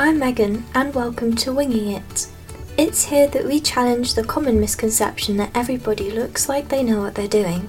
[0.00, 2.28] I'm Megan, and welcome to Winging It.
[2.76, 7.16] It's here that we challenge the common misconception that everybody looks like they know what
[7.16, 7.68] they're doing.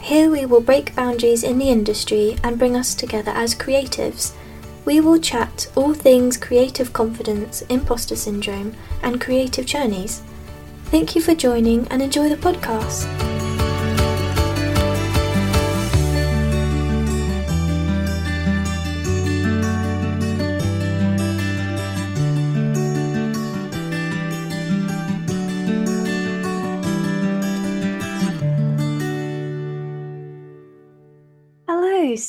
[0.00, 4.32] Here we will break boundaries in the industry and bring us together as creatives.
[4.86, 10.22] We will chat all things creative confidence, imposter syndrome, and creative journeys.
[10.86, 13.39] Thank you for joining and enjoy the podcast.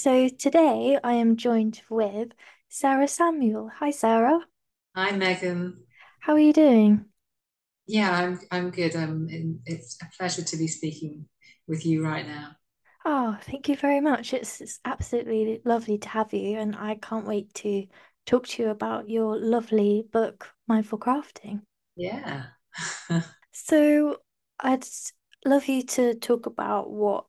[0.01, 2.29] So today I am joined with
[2.69, 3.69] Sarah Samuel.
[3.77, 4.39] Hi, Sarah.
[4.95, 5.83] Hi, Megan.
[6.21, 7.05] How are you doing?
[7.85, 8.95] Yeah, I'm I'm good.
[8.95, 9.27] Um,
[9.67, 11.27] it's a pleasure to be speaking
[11.67, 12.55] with you right now.
[13.05, 14.33] Oh, thank you very much.
[14.33, 17.85] It's, it's absolutely lovely to have you, and I can't wait to
[18.25, 21.61] talk to you about your lovely book, Mindful Crafting.
[21.95, 22.45] Yeah.
[23.53, 24.17] So,
[24.59, 24.85] I'd
[25.45, 27.25] love you to talk about what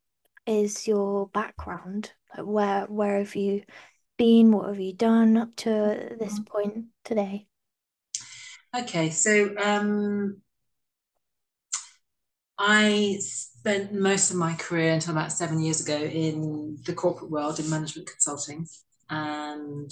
[0.46, 2.12] is your background?
[2.36, 3.64] Like where where have you
[4.18, 4.52] been?
[4.52, 7.48] What have you done up to this point today?
[8.74, 10.42] Okay, so um,
[12.58, 17.58] I spent most of my career until about seven years ago in the corporate world
[17.58, 18.66] in management consulting.
[19.10, 19.90] And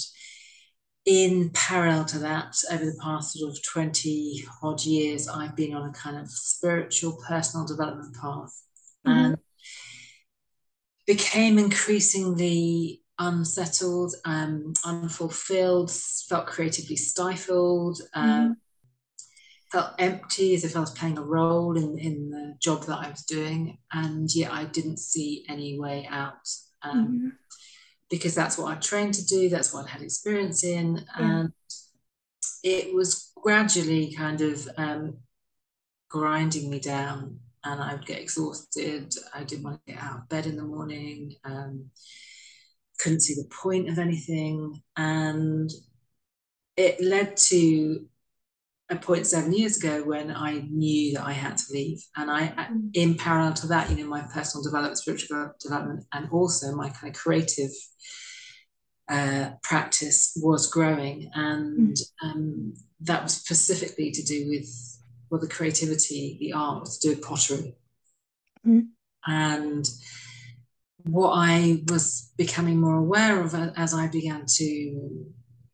[1.07, 5.89] in parallel to that, over the past sort of 20 odd years, I've been on
[5.89, 8.63] a kind of spiritual personal development path
[9.05, 9.37] hmm and
[11.15, 18.53] became increasingly unsettled, um, unfulfilled, felt creatively stifled, um, hmm
[19.73, 23.11] felt empty as if I was playing a role in, in the job that I
[23.11, 26.49] was doing, and yet I didn't see any way out.
[26.83, 27.29] Um, hmm
[28.09, 31.41] because that's what I trained to do, that's what I had experience in, Yeah.
[31.41, 31.53] and
[32.63, 35.19] it was gradually kind of um,
[36.09, 39.15] grinding me down, and I would get exhausted.
[39.35, 41.91] I didn't want to get out of bed in the morning, um,
[42.99, 45.71] couldn't see the point of anything, and
[46.77, 48.07] it led to
[48.91, 52.05] a point seven years ago when I knew that I had to leave.
[52.17, 52.91] And I, Mm.
[52.95, 57.15] in parallel to that, you know, my personal development, spiritual development, and also my kind
[57.15, 57.71] of creative
[59.09, 61.31] uh, practice was growing.
[61.35, 62.13] And Mm.
[62.23, 64.90] um, that was specifically to do with,
[65.31, 67.77] well, the creativity, the art, was to do with pottery.
[68.67, 68.89] Mm.
[69.27, 69.89] And
[71.05, 75.27] what I was becoming more aware of as I began to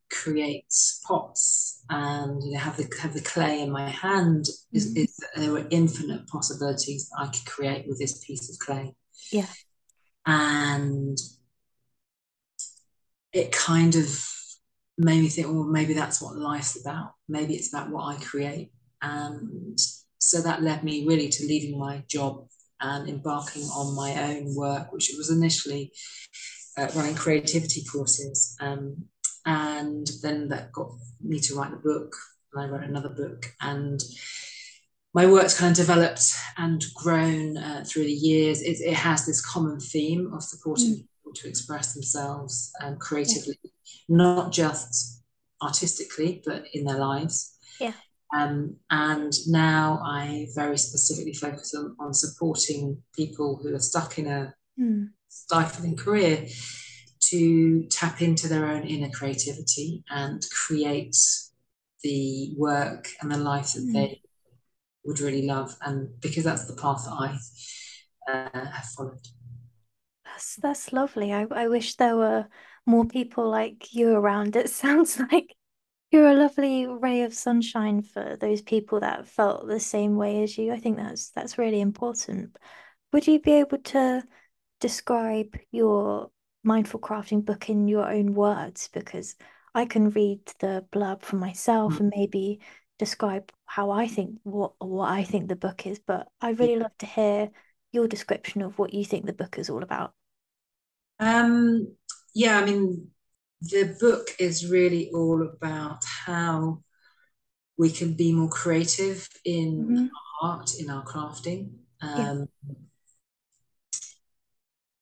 [0.08, 0.72] create
[1.04, 4.98] pots and you know have the have the clay in my hand is, Mm.
[4.98, 8.94] is that there were infinite possibilities that I could create with this piece of clay.
[9.32, 9.48] Yeah.
[10.24, 11.18] And
[13.32, 14.28] it kind of
[14.98, 17.12] made me think, well, maybe that's what life's about.
[17.28, 18.72] Maybe it's about what I create.
[19.02, 19.78] And
[20.18, 22.46] so that led me really to leaving my job
[22.80, 25.92] and embarking on my own work, which was initially
[26.76, 28.56] uh, running creativity courses.
[28.60, 29.04] Um,
[29.46, 30.90] and then that got
[31.22, 32.14] me to write the book,
[32.52, 33.46] and I wrote another book.
[33.60, 34.02] And
[35.14, 38.60] my work's kind of developed and grown uh, through the years.
[38.60, 40.96] It, it, has this common theme of supporting Mm.
[40.96, 42.98] people to express themselves um, Yeah.
[42.98, 43.58] creatively,
[44.08, 45.22] not just
[45.62, 47.56] artistically, but in their lives.
[47.80, 47.94] Yeah.
[48.34, 54.26] Um, and now I very specifically focus on, on supporting people who are stuck in
[54.26, 55.12] a Mm.
[55.28, 56.46] stifling career
[57.20, 61.16] to tap into their own inner creativity and create
[62.02, 63.92] the work and the life that Mm.
[63.94, 64.22] they
[65.04, 65.76] would really love.
[65.82, 69.26] And because that's the path that I uh, have followed.
[70.24, 71.32] That's that's lovely.
[71.32, 72.48] I I wish there were
[72.84, 74.56] more people like you around.
[74.56, 75.56] It sounds like
[76.10, 80.56] you're a lovely ray of sunshine for those people that felt the same way as
[80.58, 80.72] you.
[80.72, 82.56] I think that's that's really important.
[83.12, 84.22] Would you be able to
[84.80, 86.30] describe your
[86.64, 88.88] mindful crafting book in your own words?
[88.92, 89.36] Because
[89.74, 92.00] I can read the blurb for myself Mm.
[92.00, 92.60] and maybe
[92.98, 96.68] describe how I think what what I think the book is, but I'd Yeah.
[96.68, 97.50] really love to hear
[97.92, 100.14] your description of what you think the book is all about.
[101.18, 101.96] Um,
[102.34, 103.10] yeah, I mean,
[103.60, 106.82] the book is really all about how
[107.78, 110.06] we can be more creative in hmm
[110.42, 111.70] our art, in our crafting,
[112.00, 112.30] Yeah.
[112.30, 112.48] um,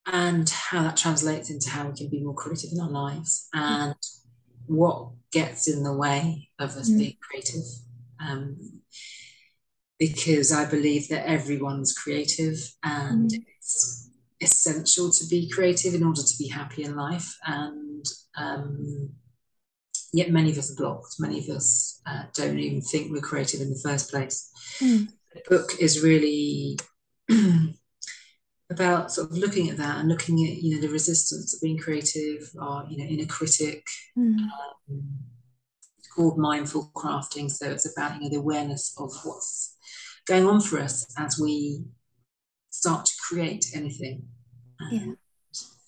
[0.07, 3.85] and how that translates into how we can be more creative in our lives Yeah.
[3.85, 3.95] and
[4.67, 6.99] what gets in the way of us Mm.
[6.99, 7.65] being creative.
[8.21, 8.81] Um,
[9.99, 13.45] because I believe that everyone's creative and Mm.
[13.57, 14.11] it's
[14.41, 17.37] essential to be creative in order to be happy in life.
[17.47, 17.84] And
[18.37, 19.11] um,
[20.13, 21.17] yet many of us are blocked.
[21.19, 24.51] Many of us uh, don't even think we're creative in the first place.
[24.81, 25.09] Mm.
[25.35, 26.79] The book is really
[28.71, 31.79] about sort of looking at that and looking at you know the resistance of being
[31.79, 33.85] creative or you know inner critic.
[34.17, 34.39] Mm.
[34.39, 35.19] Um,
[35.99, 39.77] it's called mindful crafting, so it's about you know the awareness of what's
[40.27, 41.85] going on for us as we
[42.71, 44.27] start to create anything.
[44.91, 45.13] Yeah.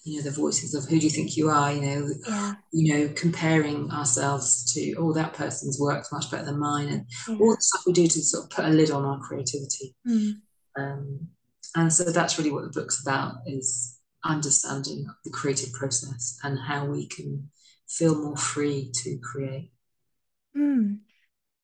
[0.07, 2.55] You know the voices of who do you think you are you know yeah.
[2.73, 7.37] you know comparing ourselves to oh that person's worked much better than mine and yeah.
[7.41, 10.33] all the stuff we do to sort of put a lid on our creativity mm.
[10.79, 11.29] um,
[11.75, 16.85] and so that's really what the book's about is understanding the creative process and how
[16.85, 17.51] we can
[17.89, 19.73] feel more free to create
[20.57, 20.99] mm.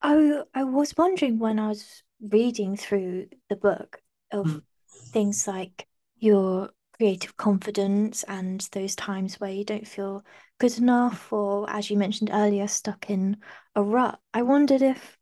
[0.03, 4.01] I, I was wondering when I was reading through the book
[4.33, 4.63] of mm.
[5.13, 5.87] things like
[6.19, 10.25] your creative confidence and those times where you don't feel
[10.59, 13.37] good enough or as you mentioned earlier stuck in
[13.75, 15.19] a rut i wondered if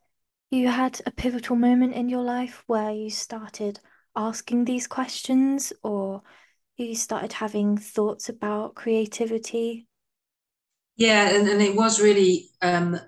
[0.50, 3.78] you had a pivotal moment in your life where you started
[4.16, 6.22] asking these questions or
[6.76, 9.86] you started having thoughts about creativity
[10.96, 12.98] yeah and, and it was really um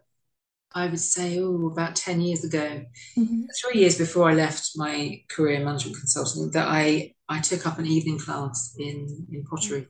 [0.75, 2.83] I would say, oh, about 10 years ago,
[3.17, 3.43] mm-hmm.
[3.61, 7.87] three years before I left my career management consulting, that I I took up an
[7.87, 9.87] evening class in, in pottery.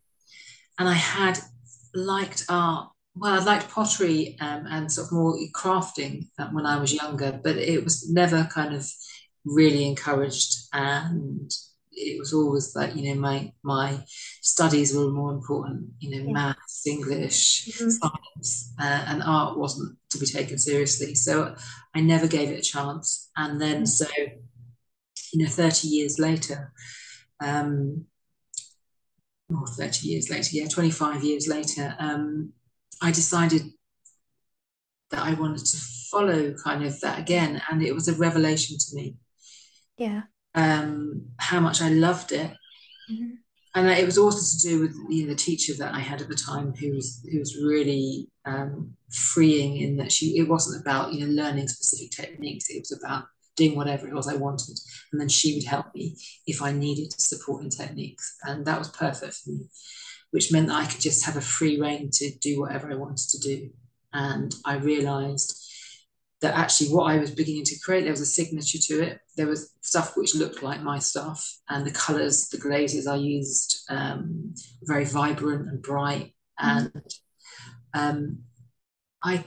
[0.79, 1.39] And I had
[1.95, 2.89] liked art.
[3.15, 7.57] Well, I'd liked pottery um, and sort of more crafting when I was younger, but
[7.57, 8.89] it was never kind of
[9.45, 10.55] really encouraged.
[10.73, 11.51] And
[11.93, 14.03] it was always like, you know, my my
[14.41, 16.33] studies were more important, you know, yeah.
[16.33, 17.91] maths, English, mm-hmm.
[17.91, 21.15] science, uh, and art wasn't to be taken seriously.
[21.15, 21.55] So
[21.95, 23.31] I never gave it a chance.
[23.37, 23.85] And then, mm-hmm.
[23.85, 24.07] so,
[25.35, 26.73] you know, 30 years later,
[27.43, 28.07] um,
[29.51, 32.53] or 30 years later, yeah, 25 years later, um,
[33.01, 33.63] I decided
[35.11, 35.77] that I wanted to
[36.11, 37.61] follow kind of that again.
[37.71, 39.17] And it was a revelation to me.
[39.99, 40.23] Yeah.
[40.55, 42.51] Um, how much I loved it.
[43.11, 43.35] Mm-hmm.
[43.75, 46.29] And it was also to do with you know, the teacher that I had at
[46.29, 50.37] the time, who was who was really um, freeing in that she.
[50.37, 52.69] It wasn't about you know learning specific techniques.
[52.69, 53.25] It was about
[53.57, 54.79] doing whatever it was I wanted.
[55.11, 56.17] And then she would help me
[56.47, 58.37] if I needed support in techniques.
[58.45, 59.67] And that was perfect for me,
[60.31, 63.29] which meant that I could just have a free reign to do whatever I wanted
[63.31, 63.71] to do.
[64.13, 65.59] And I realized
[66.43, 69.21] that actually what I was beginning to create, there was a signature to it.
[69.37, 73.85] There was stuff which looked like my stuff, and the colors, the glazes I used,
[73.89, 76.35] um, very vibrant and bright.
[76.59, 76.93] And
[77.95, 78.41] um,
[79.23, 79.45] I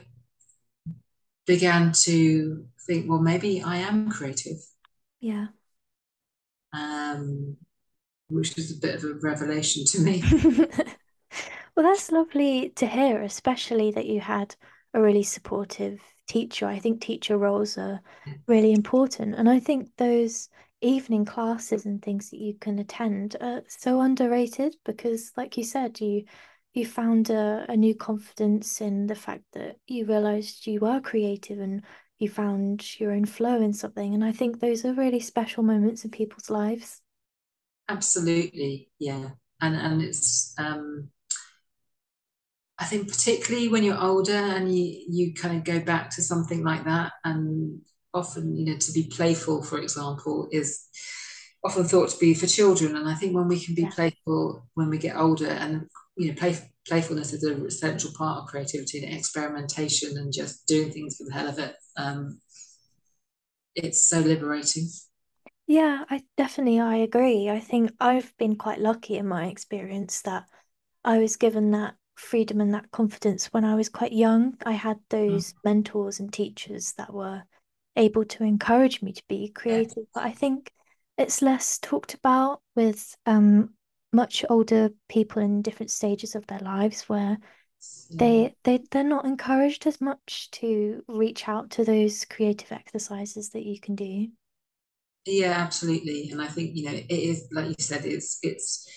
[1.46, 4.58] began to think, well, maybe I am creative.
[5.20, 5.46] Yeah.
[6.72, 7.56] Um,
[8.28, 10.22] which was a bit of a revelation to me.
[11.76, 14.54] well, that's lovely to hear, especially that you had
[14.94, 16.66] a really supportive teacher.
[16.66, 18.00] I think teacher roles are
[18.46, 19.34] really important.
[19.34, 20.48] And I think those
[20.80, 26.00] evening classes and things that you can attend are so underrated because, like you said,
[26.00, 26.24] you
[26.74, 31.58] you found a, a new confidence in the fact that you realized you were creative
[31.58, 31.82] and
[32.18, 34.14] you found your own flow in something.
[34.14, 37.02] And I think those are really special moments in people's lives.
[37.88, 39.30] Absolutely, yeah.
[39.60, 41.10] And and it's um
[42.78, 46.62] I think particularly when you're older and you you kind of go back to something
[46.64, 47.80] like that and
[48.12, 50.88] often, you know, to be playful, for example, is
[51.64, 52.96] often thought to be for children.
[52.96, 53.90] And I think when we can be yeah.
[53.90, 56.56] playful when we get older and you know, play,
[56.88, 61.32] playfulness is a central part of creativity and experimentation and just doing things for the
[61.32, 61.74] hell of it.
[61.96, 62.40] Um,
[63.74, 64.88] it's so liberating.
[65.66, 67.50] Yeah, I definitely I agree.
[67.50, 70.44] I think I've been quite lucky in my experience that
[71.04, 74.56] I was given that freedom and that confidence when I was quite young.
[74.64, 75.56] I had those mm.
[75.64, 77.42] mentors and teachers that were
[77.96, 80.04] able to encourage me to be creative.
[80.14, 80.70] But I think
[81.18, 83.70] it's less talked about with um
[84.16, 87.36] much older people in different stages of their lives where
[88.10, 88.16] yeah.
[88.16, 93.64] they they they're not encouraged as much to reach out to those creative exercises that
[93.64, 94.28] you can do.
[95.26, 96.30] Yeah, absolutely.
[96.30, 98.88] And I think, you know, it is like you said, it's it's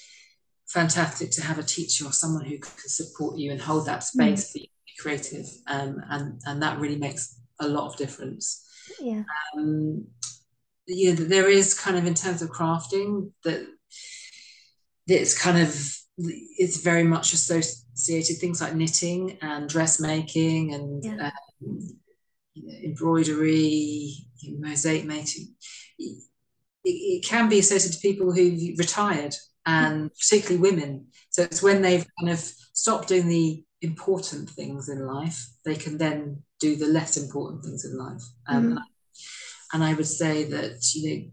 [0.67, 4.47] fantastic to have a teacher or someone who can support you and hold that space
[4.47, 4.51] mm.
[4.51, 5.47] for you to be creative.
[5.67, 8.65] Um, and and that really makes a lot of difference.
[9.01, 9.23] Yeah.
[9.57, 10.07] Um,
[10.87, 13.67] yeah, there is kind of in terms of crafting that
[15.09, 21.31] it's kind of it's very much associated things like knitting and dressmaking and yeah.
[21.61, 21.79] um,
[22.53, 24.13] you know, embroidery,
[24.57, 25.55] mosaic making.
[25.97, 26.23] It,
[26.83, 29.35] it, can be associated to people who've retired
[29.65, 31.07] and particularly women.
[31.29, 35.97] So it's when they've kind of stopped doing the important things in life, they can
[35.97, 38.23] then do the less important things in life.
[38.47, 38.77] Um, Mm-hmm.
[39.73, 41.31] and I would say that you know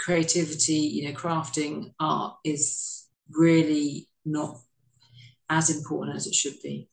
[0.00, 4.56] creativity, you know, crafting art is really not
[5.48, 6.88] as important as it should be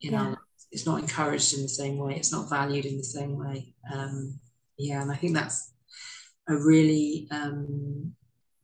[0.00, 0.36] in our Yeah.
[0.70, 2.16] It's not encouraged in the same way.
[2.16, 3.74] It's not valued in the same way.
[3.92, 4.40] Um,
[4.78, 5.70] yeah, and I think that's
[6.48, 8.14] a really um,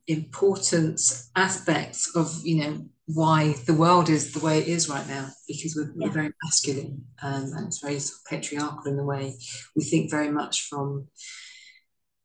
[0.07, 1.01] important
[1.37, 5.77] aspect of you know why the world is the way it is right now because
[5.77, 9.35] we're, we're very masculine um, and it's very sort of patriarchal in the way
[9.77, 11.07] we think very much from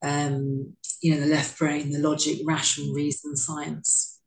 [0.03, 4.19] um, you know the left brain the logic rational reason science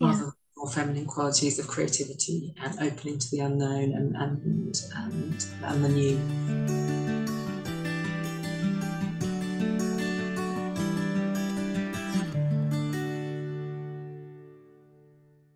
[0.00, 0.20] rather Yeah.
[0.24, 5.84] than more feminine qualities of creativity and opening to the unknown and and and, and
[5.84, 7.28] the new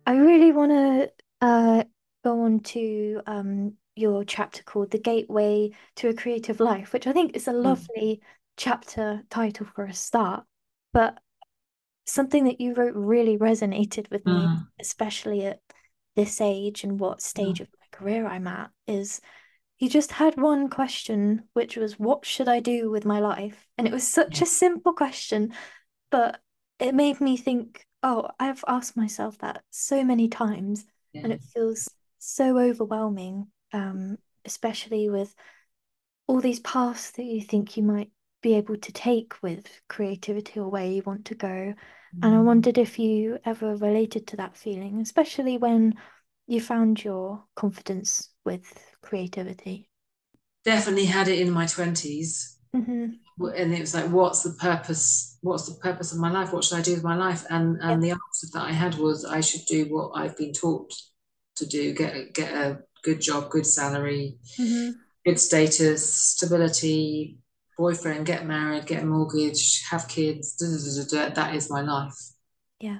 [0.05, 1.11] I really want to
[1.41, 1.83] uh,
[2.23, 7.13] go on to um, your chapter called The Gateway to a Creative Life, which I
[7.13, 8.21] think is a Mm, lovely
[8.57, 10.45] chapter title for a start.
[10.91, 11.17] But
[12.05, 15.59] something that you wrote really resonated with me, mm, especially at
[16.15, 19.21] this age and what stage mm, of my career I'm at, is
[19.79, 23.67] you just had one question, which was, What should I do with my life?
[23.77, 25.53] And it was such yeah, a simple question,
[26.11, 26.39] but
[26.79, 31.21] it made me think, oh, I've asked myself that so many times, yeah.
[31.23, 35.33] and it feels so overwhelming, um, especially with
[36.27, 38.11] all these paths that you think you might
[38.43, 41.75] be able to take with creativity or where you want to go.
[42.23, 42.45] And I Mm.
[42.45, 45.95] wondered if you ever related to that feeling, especially when
[46.47, 49.89] you found your confidence with creativity.
[50.65, 55.67] definitely had it in my 20s hmm and it was like what's the purpose what's
[55.67, 58.11] the purpose of my life what should i do with my life and and the
[58.11, 60.93] answer that i had was i should do what i've been taught
[61.55, 67.37] to do get a, get a good job good salary hmm good status stability
[67.77, 72.17] boyfriend get married get a mortgage have kids da, da, da, that is my life
[72.79, 72.99] Yeah.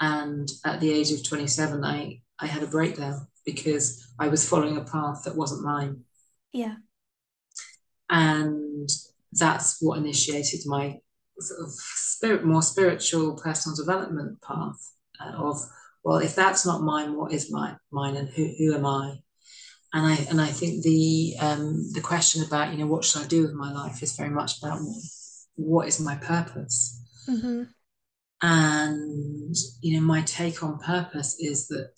[0.00, 4.76] and at the age of 27 i i had a breakdown because i was following
[4.76, 6.04] a path that wasn't mine
[6.52, 6.76] Yeah.
[8.10, 8.88] and
[9.32, 10.98] that's what initiated my
[11.40, 15.56] sort of spirit, more spiritual personal development path uh, of
[16.04, 19.22] well, if that's not mine, what is my mine, and who who am I?
[19.94, 23.26] And I and I think the um, the question about you know what should I
[23.26, 24.80] do with my life is very much about
[25.56, 27.00] what is my purpose.
[27.26, 27.64] hmm
[28.40, 31.92] And you know my take on purpose is that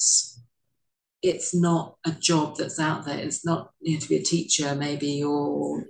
[1.23, 3.19] it's not a job that's out there.
[3.19, 5.85] It's not you know to be a teacher maybe or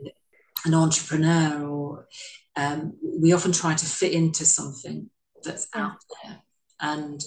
[0.66, 2.06] an entrepreneur or
[2.56, 5.10] um, we often try to fit into something
[5.42, 6.38] that's out there
[6.80, 7.20] and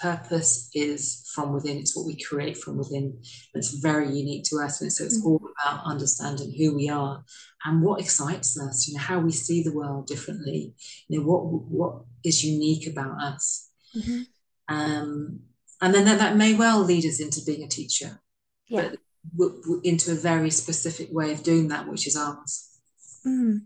[0.00, 3.18] purpose is from within it's what we create from within
[3.54, 5.26] it's very unique to us and so it's Mhm.
[5.26, 7.24] all about understanding who we are
[7.64, 10.74] and what excites us you know how we see the world differently
[11.08, 11.42] you know what
[11.78, 14.22] what is unique about us hmm
[14.68, 15.40] um,
[15.80, 18.20] and then that, that may well lead us into being a teacher
[18.68, 18.82] Yeah.
[18.90, 19.00] but
[19.36, 22.52] w- w- into a very specific way of doing that which is ours
[23.26, 23.62] Mm.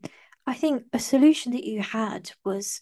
[0.46, 2.80] I think a solution that you had was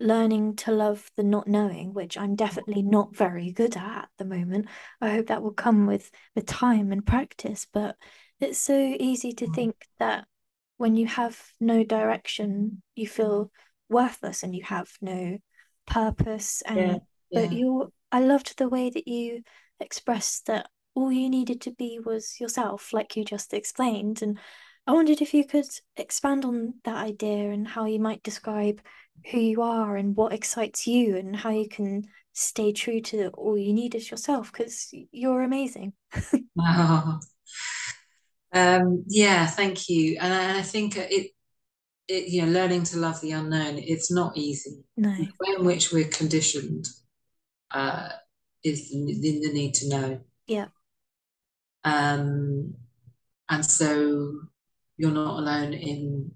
[0.00, 4.24] learning to love the not knowing, which I'm definitely not very good at at the
[4.24, 4.66] moment.
[5.00, 7.96] I hope that will come with with time and practice, but
[8.40, 9.54] it's so easy to mm.
[9.54, 10.26] think that
[10.78, 13.52] when you have no direction, you feel
[13.90, 15.36] worthless and you have no
[15.86, 16.62] purpose.
[16.66, 17.00] yeah And
[17.32, 19.42] but you, I loved the way that you
[19.78, 24.22] expressed that all you needed to be was yourself, like you just explained.
[24.22, 24.38] And
[24.86, 28.80] I wondered if you could expand on that idea and how you might describe
[29.30, 33.58] who you are and what excites you and how you can stay true to all
[33.58, 35.92] you need is yourself because you're amazing.
[36.62, 37.20] Oh,
[38.52, 40.18] um, yeah, thank you.
[40.20, 41.30] And I, and I think it,
[42.08, 44.82] it, you know, learning to love the unknown, it's not easy.
[44.96, 45.14] No.
[45.14, 46.86] The way in which we're conditioned
[47.70, 48.08] uh,
[48.64, 50.20] is the, the, the need to know.
[50.46, 50.66] Yeah.
[51.84, 52.74] Um,
[53.48, 54.40] and so
[54.96, 56.32] you're not alone in,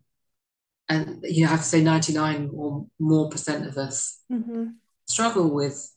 [0.88, 4.66] and you have to say 99 or more percent of us hmm
[5.06, 5.94] struggle with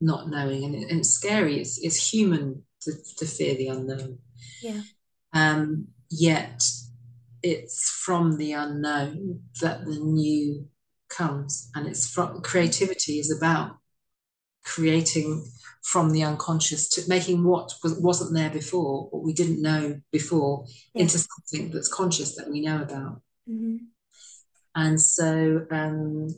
[0.00, 1.58] not knowing, and, it, and it's scary.
[1.58, 4.18] It's, it's human to, to fear the unknown.
[4.60, 4.82] Yeah.
[5.32, 6.62] Um, yet
[7.42, 10.68] it's from the unknown that the new
[11.08, 13.78] comes, and it's from creativity is about
[14.64, 15.44] creating
[15.82, 20.66] from the unconscious to making what was, wasn't there before, what we didn't know before,
[20.94, 21.02] Yeah.
[21.02, 23.22] into something that's conscious that we know about.
[23.46, 23.76] hmm
[24.74, 26.28] And so, um,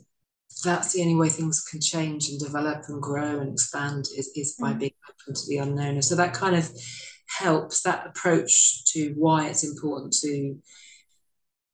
[0.63, 4.55] that's the only way things can change and develop and grow and expand is, is
[4.59, 4.79] by mm.
[4.79, 5.95] being open to the unknown.
[5.95, 6.69] And so that kind of
[7.27, 10.57] helps that approach to why it's important to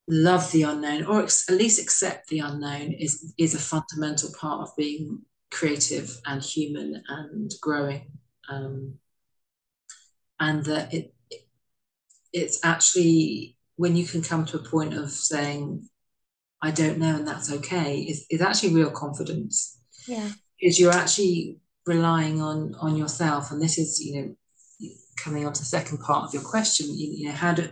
[0.07, 4.75] love the unknown or at least accept the unknown is is a fundamental part of
[4.75, 5.19] being
[5.51, 8.11] creative and human and growing
[8.49, 8.95] um,
[10.39, 11.13] and that it
[12.33, 15.87] it's actually when you can come to a point of saying
[16.61, 19.79] I don't know, and that's okay, is, is actually real confidence.
[20.07, 20.29] Yeah.
[20.59, 23.51] Because you're actually relying on on yourself.
[23.51, 24.35] And this is, you know,
[25.17, 27.67] coming on to the second part of your question, you, you know, how do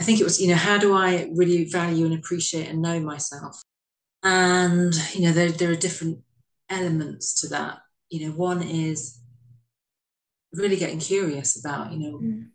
[0.00, 3.00] I think it was, you know, how do I really value and appreciate and know
[3.00, 3.60] myself?
[4.22, 6.20] And, you know, there, there are different
[6.70, 7.78] elements to that.
[8.10, 9.20] You know, one is
[10.52, 12.46] really getting curious about, you know, mm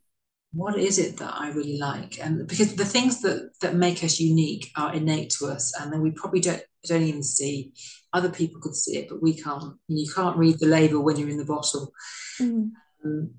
[0.53, 2.19] what is it that I really like?
[2.19, 6.01] And because the things that that make us unique are innate to us, and then
[6.01, 7.73] we probably don't don't even see.
[8.13, 9.75] Other people could see it, but we can't.
[9.87, 11.91] You can't read the label when you're in the bottle.
[12.39, 12.71] Mm.
[13.03, 13.31] Um,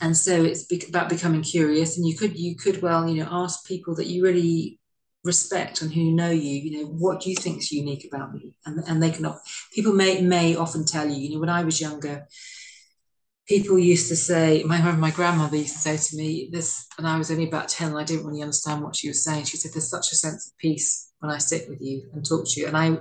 [0.00, 3.66] and so it's about becoming curious, and you could you could well you know ask
[3.66, 4.80] people that you really
[5.24, 8.56] respect and who know you you know what do you think is unique about me
[8.66, 9.32] and, and they can
[9.72, 12.26] people may may often tell you you know when i was younger
[13.46, 17.18] people used to say, my my grandmother used to say to me this, and I
[17.18, 19.44] was only about 10 and I didn't really understand what she was saying.
[19.44, 22.44] She said, There's such a sense of peace when I sit with you and talk
[22.46, 22.66] to you.
[22.66, 22.98] And I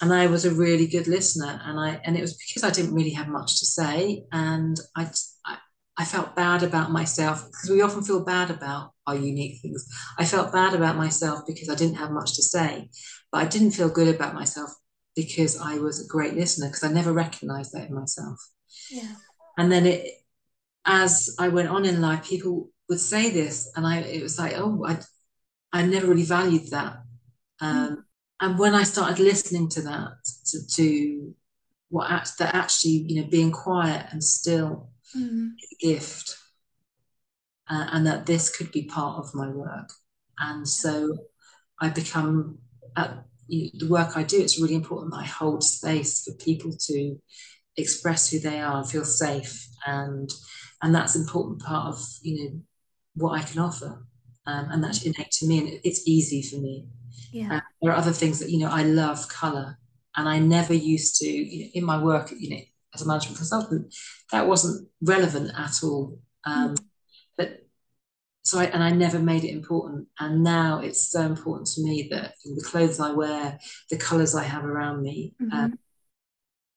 [0.00, 1.60] and I was a really good listener.
[1.64, 4.24] And I and it was because I didn't really have much to say.
[4.32, 5.10] And I
[5.44, 5.58] I,
[5.98, 9.86] I felt bad about myself because we often feel bad about our unique things.
[10.18, 12.88] I felt bad about myself because I didn't have much to say,
[13.32, 14.70] but I didn't feel good about myself
[15.16, 18.38] because I was a great listener because I never recognized that in myself.
[18.90, 19.14] Yeah
[19.58, 20.06] and then it
[20.86, 24.54] as I went on in life, people would say this, and I it was like,
[24.56, 24.98] oh, I
[25.72, 27.02] I never really valued that.
[27.60, 28.04] Um.
[28.40, 30.10] And when I started listening to that,
[30.46, 31.34] to, to
[31.88, 35.50] what act, that actually, you know, being quiet and still mm.
[35.80, 36.36] gift,
[37.68, 39.90] uh, and that this could be part of my work.
[40.38, 41.16] And so
[41.80, 42.58] I become
[42.96, 44.40] at you know, the work I do.
[44.40, 47.18] It's really important that I hold space for people to
[47.78, 49.66] express who they are and feel safe.
[49.86, 50.28] And
[50.82, 52.60] and that's an important part of you know
[53.14, 54.04] what I can offer.
[54.46, 56.86] Um, and that's innate to me and it's easy for me.
[57.32, 57.56] Yeah.
[57.56, 59.78] Uh, there are other things that you know I love color.
[60.16, 62.62] And I never used to you know, in my work you know
[62.94, 63.94] as a management consultant
[64.32, 66.18] that wasn't relevant at all.
[66.44, 66.84] Um, mm.
[67.36, 67.60] but
[68.42, 70.08] so I, and I never made it important.
[70.18, 73.58] And now it's so important to me that the clothes I wear
[73.90, 75.74] the colors I have around me mm-hmm.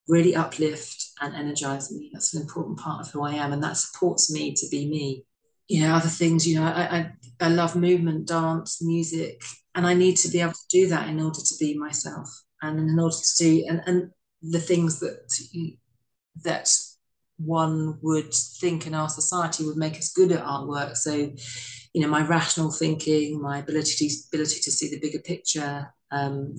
[0.08, 2.10] Really uplift and energize me.
[2.14, 5.26] That's an important part of who I am, and that supports me to be me.
[5.68, 9.42] You know, other things, you know, I, I, I love movement, dance, music,
[9.74, 12.28] and I need to be able to do that in order to be myself
[12.62, 14.12] and in order to do and, and
[14.42, 15.32] the things that
[16.44, 16.70] that
[17.38, 20.96] one would think in our society would make us good at artwork.
[20.96, 21.14] So,
[21.94, 26.56] you know, my rational thinking, my ability to, ability to see the bigger picture, um,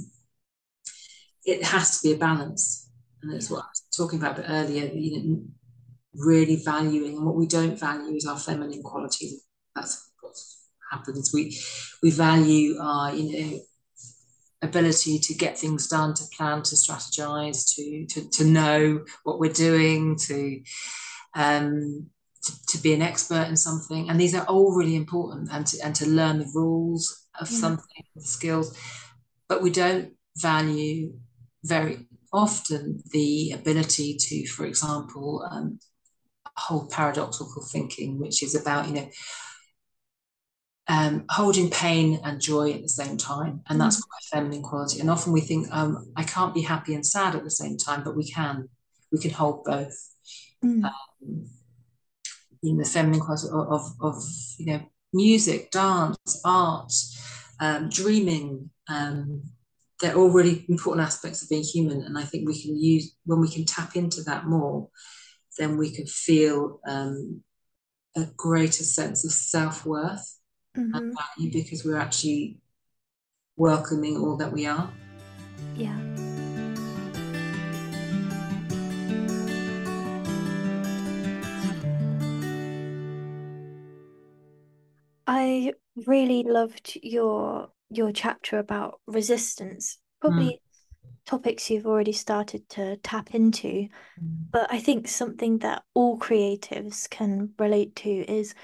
[1.44, 2.88] it has to be a balance
[3.22, 4.85] and that's what I was talking about a bit earlier.
[4.92, 5.42] You know,
[6.14, 9.38] really valuing and what we don't value is our feminine quality.
[9.74, 10.35] That's what
[10.90, 11.32] happens.
[11.32, 11.56] We
[12.02, 13.61] we value our you know
[14.62, 19.52] ability to get things done, to plan, to strategize, to to, to know what we're
[19.52, 20.62] doing, to
[21.35, 22.06] um,
[22.42, 24.11] to, to, be an expert in something.
[24.11, 27.56] And these are all really important and to, and to learn the rules of yeah.
[27.56, 28.76] something, the skills.
[29.48, 31.14] But we don't value
[31.64, 35.78] very often the ability to, for example, um,
[36.56, 39.08] hold paradoxical thinking, which is about, you know,
[40.88, 43.62] um, holding pain and joy at the same time.
[43.68, 44.08] And that's mm.
[44.08, 45.00] quite feminine quality.
[45.00, 48.02] And often we think, um, I can't be happy and sad at the same time,
[48.04, 48.68] but we can.
[49.10, 49.94] We can hold both.
[50.64, 50.84] Mm.
[50.84, 51.50] Um,
[52.62, 54.24] in the feminine quality of, of, of,
[54.58, 54.80] you know,
[55.12, 56.92] music, dance, art,
[57.60, 59.42] um, dreaming, um,
[60.02, 62.02] they're all really important aspects of being human.
[62.02, 64.88] And I think we can use, when we can tap into that more,
[65.58, 67.42] then we can feel um,
[68.16, 70.40] a greater sense of self worth
[70.76, 70.92] mm-hmm.
[70.92, 72.58] and value because we're actually
[73.56, 74.92] welcoming all that we are.
[75.76, 75.96] Yeah.
[85.28, 85.74] I
[86.06, 90.59] really loved your your chapter about resistance, probably mm.
[91.26, 93.66] topics you've already started to tap into.
[93.66, 93.88] Mm.
[94.50, 98.55] But I think something that all creatives can relate to is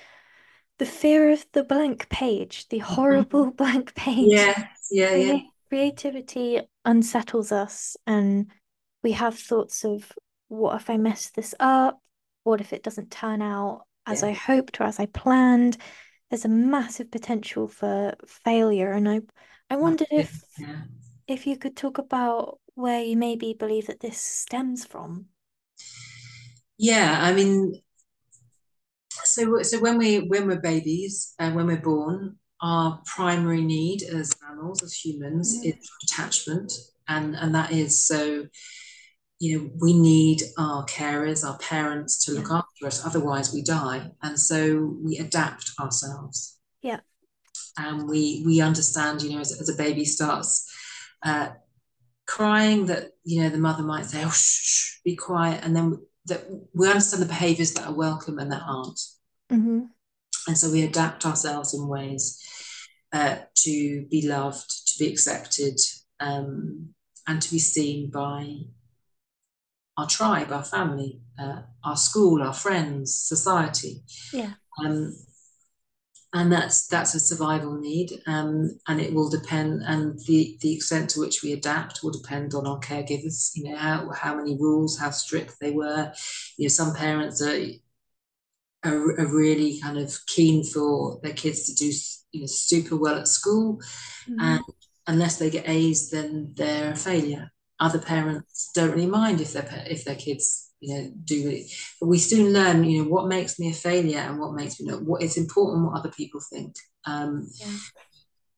[0.79, 2.95] the fear of the blank page, the mm-hmm.
[2.95, 4.29] horrible blank page.
[4.29, 5.39] Yeah, yeah, yeah.
[5.69, 8.51] creativity unsettles us and
[9.03, 10.13] we have thoughts of
[10.49, 12.01] what if I mess this up?
[12.45, 14.29] What if it doesn't turn out as Yeah.
[14.29, 15.77] I hoped or as I planned?
[16.31, 18.93] There's a massive potential for failure.
[18.93, 19.21] And I
[19.71, 20.85] I wondered if Yeah.
[21.29, 25.29] if you could talk about where you maybe believe that this stems from.
[26.79, 27.83] Yeah, I mean,
[29.25, 34.33] so so when we when we're babies and when we're born, our primary need as
[34.43, 36.73] mammals, as humans, is Mm, attachment,
[37.09, 38.45] and and that is so
[39.41, 44.11] you know we need our carers, our parents to look after us, otherwise we die,
[44.23, 47.01] and so we adapt ourselves, Yeah.
[47.77, 50.67] and we we understand, you know, as, as a baby starts
[51.23, 51.51] uh,
[52.27, 55.99] crying, that you know the mother might say, "Oh, shh, shh, be quiet," and then
[56.27, 59.01] that we understand the behaviours that are welcome and that aren't.
[59.51, 59.81] hmm
[60.47, 62.23] And so we adapt ourselves in ways
[63.13, 65.79] uh, to be loved, to be accepted,
[66.21, 66.95] um,
[67.27, 68.67] and to be seen by
[69.99, 74.03] our tribe, our family, uh, our school, our friends, society.
[74.33, 74.55] Yeah.
[74.85, 75.15] Um,
[76.35, 81.09] and that's that's a survival need, um, and it will depend, and the the extent
[81.11, 83.53] to which we adapt will depend on our caregivers.
[83.55, 86.13] You know how how many rules, how strict they were.
[86.59, 87.59] You know, some parents are
[88.85, 91.91] are, are really kind of keen for their kids to do
[92.33, 93.81] you know super well at school,
[94.41, 94.69] and hmm
[95.07, 97.51] unless they get A's, then they're a failure.
[97.81, 102.09] Other parents don't really mind if their if their kids you know do it, but
[102.09, 105.03] we soon learn you know what makes me a failure and what makes me not.
[105.03, 106.75] What it's important what other people think.
[107.05, 107.79] Um, Yeah.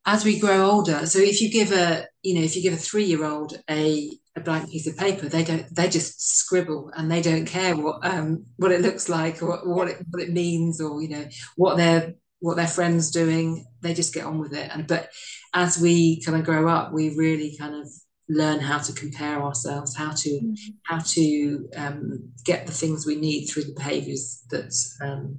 [0.07, 2.77] as we grow older, so if you give a you know if you give a
[2.77, 7.11] three year old a a blank piece of paper, they don't they just scribble and
[7.11, 10.81] they don't care what um what it looks like or what it what it means
[10.81, 13.67] or you know what their what their friends doing.
[13.83, 14.71] They just get on with it.
[14.73, 15.11] And but
[15.55, 17.89] as we kind of grow up, we really kind of
[18.31, 20.57] learn how to compare ourselves, how to Mm.
[20.85, 25.39] how to um, get the things we need through the behaviours that um,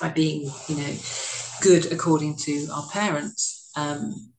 [0.00, 0.94] by being you know
[1.62, 3.70] good according to our parents.
[3.76, 4.32] Um,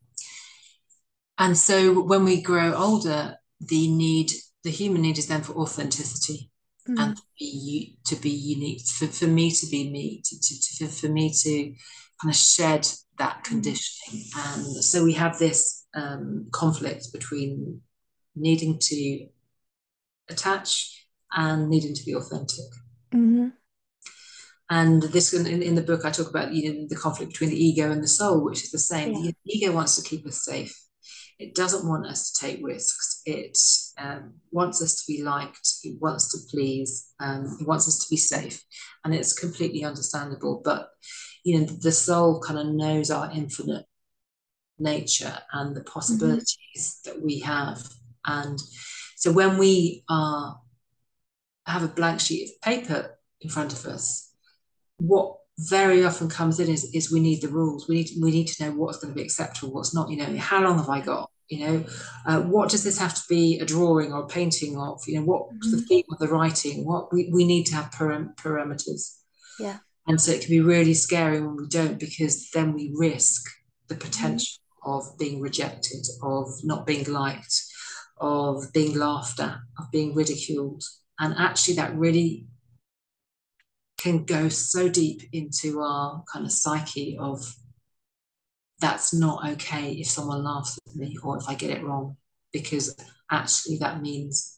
[1.37, 4.31] and so when we grow older, the need,
[4.63, 6.49] the human need is then for authenticity
[6.87, 7.15] and Mm.
[7.15, 11.09] to be to be unique, for, for me to be me, to, to, to, for
[11.09, 11.73] me to
[12.21, 13.43] kind of shed that Mm.
[13.43, 14.25] conditioning.
[14.35, 17.81] And so we have this um, conflict between
[18.35, 19.27] needing to
[20.29, 22.65] attach and needing to be authentic.
[23.11, 23.49] hmm
[24.69, 27.63] And this in, in the book, I talk about you know the conflict between the
[27.63, 29.13] ego and the soul, which is the same.
[29.13, 29.31] Yeah.
[29.45, 30.73] The ego wants to keep us safe.
[31.39, 33.21] It doesn't want us to take risks.
[33.25, 33.57] It
[33.97, 35.67] um, wants us to be liked.
[35.83, 37.13] It wants to please.
[37.19, 38.63] Um, it wants us to be safe,
[39.03, 40.61] and it's completely understandable.
[40.63, 40.89] But
[41.43, 43.85] you know, the soul kind of knows our infinite
[44.81, 47.87] nature and the hmm possibilities that we have.
[48.25, 48.59] And
[49.15, 50.59] so when we are
[51.65, 54.31] have a blank sheet of paper in front of us,
[54.97, 57.87] what very often comes in is, is we need the rules.
[57.87, 60.09] We need we need to know what's going to be acceptable, what's not.
[60.09, 61.29] You know, how long have I got?
[61.49, 61.85] You know,
[62.25, 65.01] uh, what does this have to be a drawing or a painting of?
[65.07, 66.85] You know, what's the hmm theme of the writing?
[66.85, 69.17] What we, we need to have param- parameters.
[69.59, 69.79] Yeah.
[70.07, 73.43] And so it can be really scary when we don't, because then we risk
[73.87, 77.61] the potential of being rejected, of not being liked,
[78.19, 80.83] of being laughed at, of being ridiculed.
[81.19, 82.47] And actually, that really
[83.97, 87.55] can go so deep into our kind of psyche of
[88.79, 92.17] that's not okay if someone laughs at me or if I get it wrong,
[92.51, 92.95] because
[93.29, 94.57] actually that means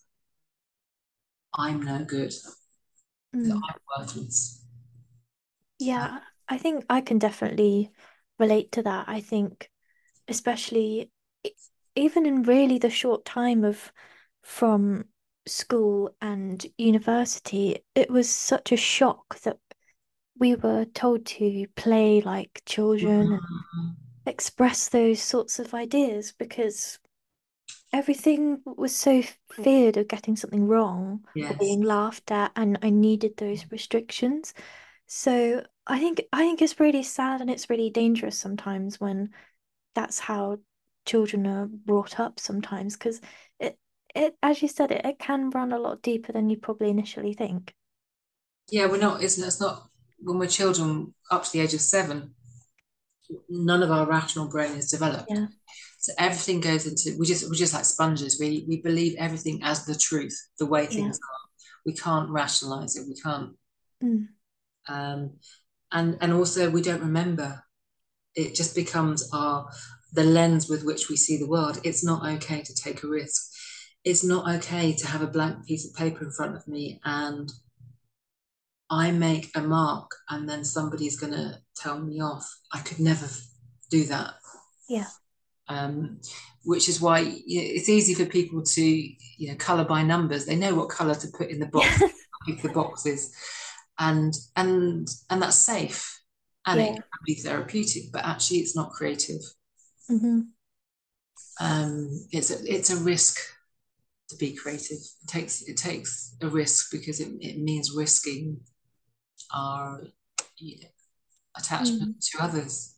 [1.54, 2.34] I'm no good,
[3.36, 3.52] Mm.
[3.52, 4.64] I'm worthless.
[5.80, 7.92] Yeah, I think I can definitely
[8.40, 9.10] relate to that.
[9.10, 9.70] I think,
[10.28, 11.12] especially
[11.96, 13.92] even in really the short time of
[14.44, 15.06] from
[15.46, 19.60] school and university, it was such a shock that
[20.40, 23.96] we were told to play like children and Mhm.
[24.26, 27.00] express those sorts of ideas because
[27.92, 31.60] everything was so feared of getting something wrong or Yes.
[31.60, 34.54] being laughed at, and I needed those restrictions.
[35.08, 39.32] So I think I think it's really sad and it's really dangerous sometimes when
[39.96, 40.58] that's how
[41.06, 43.20] children are brought up sometimes because
[43.60, 43.78] it
[44.16, 47.34] it as you said it it can run a lot deeper than you probably initially
[47.34, 47.74] think.
[48.72, 49.48] Yeah, we're not, isn't it?
[49.48, 49.88] It's not
[50.20, 52.34] when we're children up to the age of seven,
[53.50, 55.28] none of our rational brain is developed.
[55.30, 55.48] Yeah.
[56.00, 58.38] So everything goes into we just we're just like sponges.
[58.40, 60.90] We we believe everything as the truth, the way Yeah.
[60.90, 61.50] things are.
[61.86, 63.08] We can't rationalize it.
[63.08, 63.52] We can't
[64.04, 64.28] Mm.
[64.90, 65.38] um
[65.92, 67.64] and and also we don't remember.
[68.36, 69.70] It just becomes our
[70.14, 71.80] the lens with which we see the world.
[71.84, 73.52] It's not okay to take a risk.
[74.04, 77.52] It's not okay to have a blank piece of paper in front of me and
[78.90, 82.48] I make a mark and then somebody's going to tell me off.
[82.72, 83.28] I could never
[83.90, 84.36] do that.
[84.88, 85.08] Yeah.
[85.68, 86.20] Um,
[86.64, 90.46] which is why you know, it's easy for people to you know color by numbers.
[90.46, 92.04] They know what color to put in the box,
[92.46, 93.34] pick the boxes,
[93.98, 96.23] and and and that's safe
[96.66, 96.86] and yeah.
[96.88, 99.42] it can be therapeutic, but actually it's not creative.
[100.10, 100.42] Mm-hmm.
[101.60, 103.38] Um, it's a, it's a risk
[104.30, 104.98] to be creative.
[104.98, 108.60] It takes it takes a risk because it, it means risking
[109.54, 110.02] our
[110.58, 110.88] you know,
[111.58, 112.32] attachment mm.
[112.32, 112.96] to others.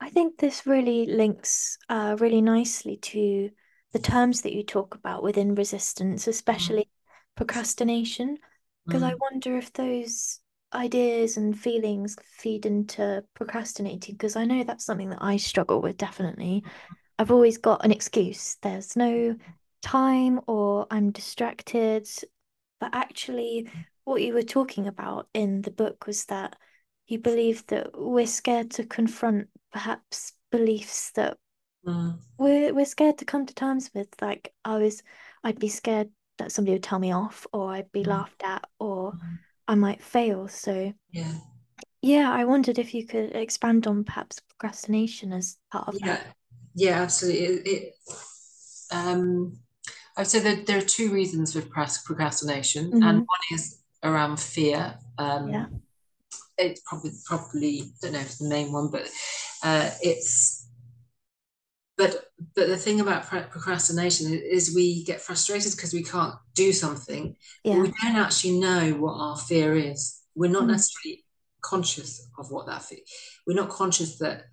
[0.00, 3.50] I think this really links uh, really nicely to
[3.92, 7.36] the terms that you talk about within resistance, especially mm.
[7.36, 8.38] procrastination,
[8.86, 9.10] because mm.
[9.10, 10.40] I wonder if those
[10.74, 15.96] ideas and feelings feed into procrastinating, because I know that's something that I struggle with
[15.96, 16.64] definitely.
[17.18, 18.56] I've always got an excuse.
[18.62, 19.36] There's no
[19.82, 22.08] time or I'm distracted.
[22.80, 23.68] But actually,
[24.04, 26.56] what you were talking about in the book was that
[27.06, 31.38] you believe that we're scared to confront perhaps beliefs that
[31.84, 32.18] mm.
[32.38, 34.08] we're we're scared to come to terms with.
[34.20, 35.02] Like I was,
[35.42, 38.08] I'd be scared that somebody would tell me off, or I'd be mm.
[38.08, 39.38] laughed at, or mm.
[39.68, 40.48] I might fail.
[40.48, 41.34] So yeah,
[42.02, 42.32] yeah.
[42.32, 46.06] I wondered if you could expand on perhaps procrastination as part of yeah.
[46.06, 46.26] that.
[46.74, 47.44] Yeah, absolutely.
[47.44, 47.94] It, it
[48.90, 49.58] um,
[50.16, 53.02] I'd say that there are two reasons for procrastination, mm-hmm.
[53.02, 54.96] and one is around fear.
[55.18, 55.66] Um, yeah
[56.58, 59.08] it's probably probably don't know if it's the main one, but
[59.62, 60.57] uh, it's
[61.98, 67.36] but but the thing about procrastination is we get frustrated because we can't do something
[67.64, 67.78] yeah.
[67.78, 70.68] we don't actually know what our fear is we're not mm.
[70.68, 71.24] necessarily
[71.60, 73.00] conscious of what that fear
[73.46, 74.44] we're not conscious that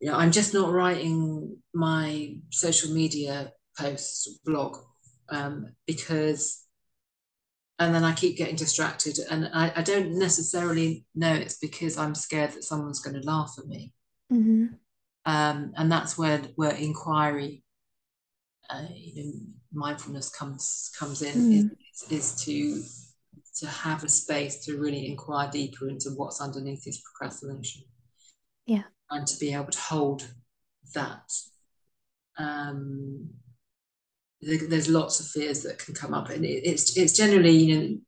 [0.00, 4.76] you know i'm just not writing my social media posts blog
[5.30, 6.64] um, because
[7.78, 9.18] and then I keep getting distracted.
[9.30, 13.54] And I, I don't necessarily know it's because I'm scared that someone's going to laugh
[13.58, 13.92] at me.
[14.32, 14.66] Mm-hmm.
[15.26, 17.62] Um, and that's where where inquiry,
[18.68, 19.32] uh, you know,
[19.72, 21.70] mindfulness comes comes in mm.
[21.92, 22.82] is, is to
[23.60, 27.84] to have a space to really inquire deeper into what's underneath this procrastination.
[28.66, 30.28] Yeah, and to be able to hold
[30.94, 31.30] that.
[32.36, 33.30] Um,
[34.42, 37.98] there's lots of fears that can come up, and it's it's generally you know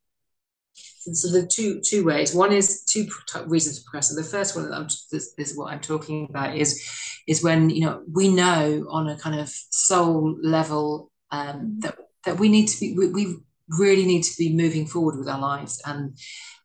[1.13, 2.35] so the two two ways.
[2.35, 3.07] One is two
[3.47, 4.25] reasons for procrastinate.
[4.25, 6.83] The first one that I'm this, is what I'm talking about is
[7.27, 12.39] is when you know we know on a kind of soul level um, that that
[12.39, 13.37] we need to be we, we
[13.79, 16.17] really need to be moving forward with our lives and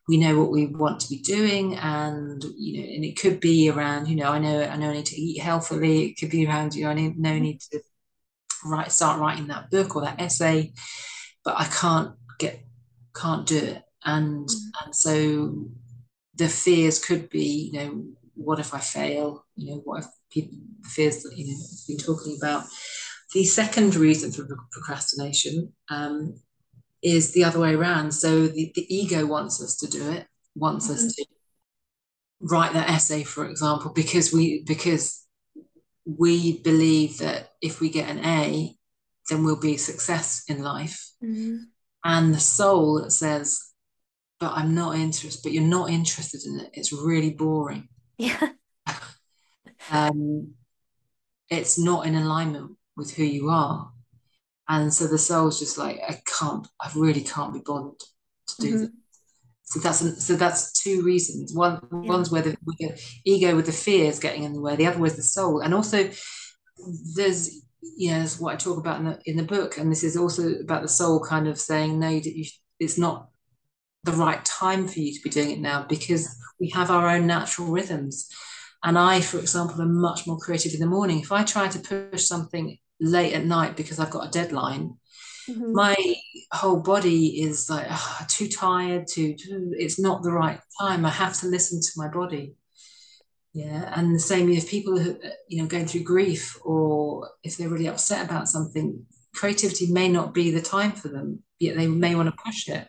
[0.08, 3.70] we know what we want to be doing and you know and it could be
[3.70, 6.46] around you know i know i know i need to eat healthily it could be
[6.46, 7.82] around you know i need, I need to
[8.66, 10.74] write start writing that book or that essay
[11.44, 12.64] but i can't get
[13.16, 14.84] can't do it and mm.
[14.84, 15.66] and so
[16.36, 20.58] the fears could be you know what if i fail you know what if people
[20.86, 22.64] fears that you know been talking about
[23.34, 26.36] the second reason for procrastination um,
[27.02, 30.88] is the other way around so the, the ego wants us to do it wants
[30.88, 30.96] mm-hmm.
[30.96, 31.26] us to
[32.42, 35.22] write that essay for example because we because
[36.06, 38.76] we believe that if we get an A,
[39.30, 41.12] then we'll be a success in life.
[41.24, 41.58] Mm-hmm.
[42.04, 43.60] And the soul that says,
[44.42, 46.72] but I'm not interested, but you're not interested in it.
[46.74, 47.88] It's really boring.
[48.18, 48.50] Yeah.
[49.92, 50.56] um,
[51.50, 53.92] it's not in alignment with who you are.
[54.68, 58.76] And so the soul's just like, I can't, I really can't be bothered to do
[58.76, 58.86] mm-hmm.
[59.64, 61.54] So that's so that's two reasons.
[61.56, 62.00] One yeah.
[62.10, 64.76] one's where the, the ego with the fear is getting in the way.
[64.76, 66.10] The other was the soul, and also
[67.16, 67.64] there's
[67.96, 70.56] you know what I talk about in the in the book, and this is also
[70.56, 72.44] about the soul kind of saying no, you,
[72.82, 73.31] it's not
[74.04, 77.28] the right time for you to be doing it now because we have our own
[77.28, 78.30] natural rhythms.
[78.84, 81.20] And I, for example, am much more creative in the morning.
[81.20, 84.96] If I try to push something late at night because I've got a deadline,
[85.48, 85.74] mm-hmm.
[85.74, 85.96] my
[86.52, 89.36] whole body is like oh, too tired to
[89.78, 92.56] it's not the right time i have to listen to my body
[93.54, 97.70] yeah and the same if people who you know going through grief or if they're
[97.70, 102.16] really upset about something creativity may not be the time for them yet they may
[102.16, 102.88] want to push it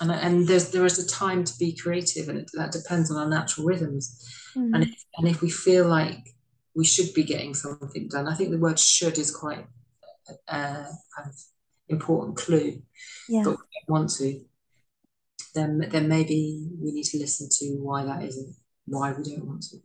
[0.00, 3.16] and, and there's there is a time to be creative and it, that depends on
[3.16, 4.74] our natural rhythms mm-hmm.
[4.74, 6.18] and, if, and if we feel like
[6.74, 9.66] we should be getting something done i think the word should is quite
[10.48, 10.84] uh,
[11.16, 11.34] kind of
[11.88, 12.82] important clue,
[13.28, 13.42] yeah.
[13.44, 14.40] but we don't want to,
[15.54, 18.54] then then maybe we need to listen to why that isn't,
[18.86, 19.76] why we don't want to.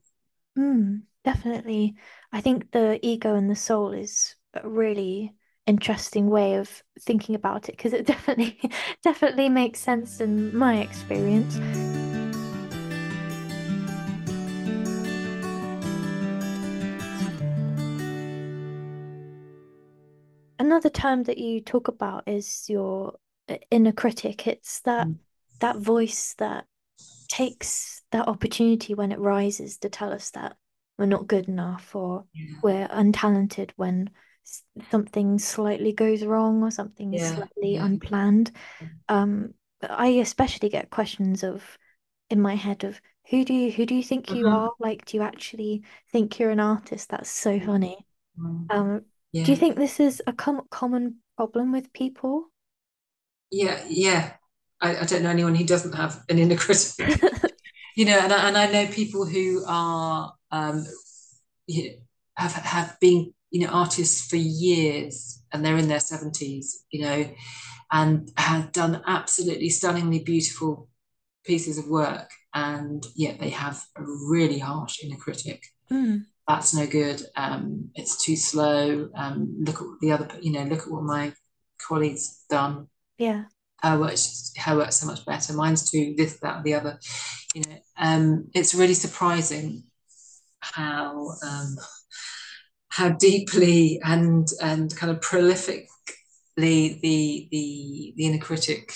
[0.58, 1.04] Mm.
[1.24, 1.95] definitely.
[2.32, 5.36] I think the ego and the soul is really
[5.70, 8.60] interesting way of thinking about it because it definitely
[9.04, 11.60] definitely makes sense in my experience.
[20.58, 23.14] Another term that you talk about is your
[23.48, 24.46] uh, inner critic.
[24.48, 25.18] It's that Mm.
[25.60, 26.66] that voice that
[27.28, 30.58] takes that opportunity when it rises to tell us that
[30.98, 34.10] we're not good enough or Yeah, we're untalented when
[34.92, 37.86] something slightly goes wrong or something is yeah, slightly yeah.
[37.86, 38.52] unplanned.
[39.10, 41.78] Um, I especially get questions of
[42.30, 44.56] in my head of who do you who do you think you Mhm.
[44.56, 44.72] are?
[44.80, 47.10] Like, do you actually think you're an artist?
[47.10, 48.06] That's so funny.
[48.38, 48.70] Mm.
[48.70, 49.06] Um,
[49.44, 52.52] do you think this is a com common problem with people?
[53.52, 54.34] yeah, yeah.
[54.82, 57.20] I, I don't know anyone who doesn't have an inner critic,
[57.96, 60.86] you know, and I, and I know people who are um,
[61.68, 61.96] you know,
[62.38, 67.30] have have been you know artists for years and they're in their 70s you know
[67.92, 70.88] and have done absolutely stunningly beautiful
[71.44, 75.64] pieces of work and yet they have a really harsh inner critic.
[75.92, 77.22] Mm, that's no good.
[77.36, 79.10] Um, it's too slow.
[79.16, 81.34] Um, look at the other you know look at what my
[81.88, 82.88] colleagues done.
[83.18, 83.46] Yeah.
[83.82, 85.54] her work's her work's so much better.
[85.54, 87.00] Mine's too this that the other.
[87.56, 89.84] You know um, it's really surprising
[90.60, 91.76] how um,
[92.89, 95.86] how deeply and and kind of prolifically
[96.58, 98.93] the the the inner critic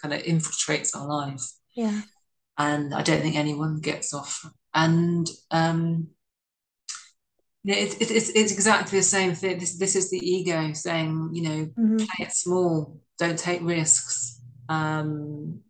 [0.00, 2.02] kind of infiltrates our lives, Yeah.
[2.58, 4.44] and I don't think anyone gets off.
[4.74, 6.08] And um,
[7.64, 9.58] you know, it, it, it's it's exactly the same thing.
[9.58, 14.40] This this is the ego saying, you know, hmm play it small, don't take risks,
[14.68, 15.60] um,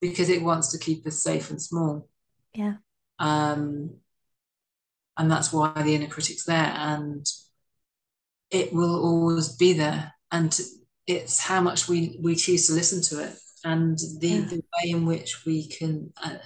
[0.00, 2.08] because it wants to keep us safe and small.
[2.54, 2.74] Yeah.
[3.18, 3.96] Um,
[5.16, 7.26] and that's why the inner critic's there, and
[8.50, 10.12] it will always be there.
[10.30, 10.58] And
[11.06, 14.46] it's how much we, we choose to listen to it and the, Yeah.
[14.46, 16.36] the way in which we can uh,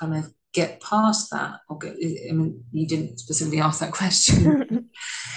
[0.00, 1.60] kind of get past that.
[1.68, 4.56] Or get, I mean, you didn't specifically ask that question,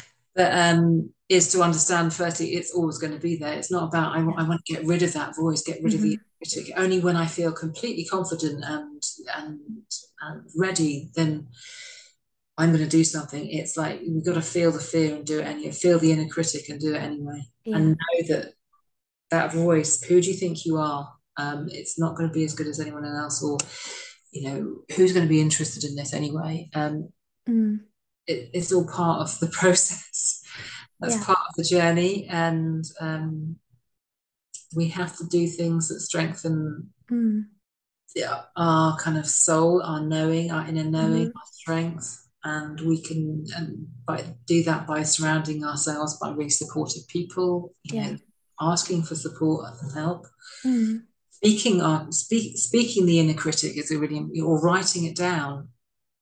[0.35, 3.53] but um, is to understand firstly, it's always going to be there.
[3.53, 4.19] It's not about, I.
[4.19, 6.73] I want to get rid of that voice, get rid of the hmm critic.
[6.77, 9.01] Only when I feel completely confident and,
[9.35, 9.59] and,
[10.21, 11.47] and ready, then
[12.59, 13.49] I'm going to do something.
[13.49, 16.27] It's like we've got to feel the fear and do it, you feel the inner
[16.27, 18.53] critic and do it anyway, and know that
[19.31, 20.03] that voice.
[20.03, 21.09] Who do you think you are?
[21.37, 23.57] Um, it's not going to be as good as anyone else, or
[24.33, 26.69] you know, who's going to be interested in this anyway?
[26.75, 27.09] Um,
[27.47, 27.79] Mm.
[28.27, 30.43] it, it's all part of the process.
[30.99, 31.23] That's Yeah.
[31.23, 33.55] part of the journey, and um,
[34.75, 37.45] we have to do things that strengthen Mm.
[38.15, 42.28] yeah, our kind of soul, our knowing, our inner knowing, hmm our strength.
[42.43, 47.95] And we can and by, do that by surrounding ourselves by really supportive people, you
[47.95, 48.11] Yeah.
[48.11, 48.17] know,
[48.61, 50.25] asking for support and help.
[50.65, 51.03] Mm.
[51.31, 55.69] Speaking on speak, speaking the inner critic is a really or writing it down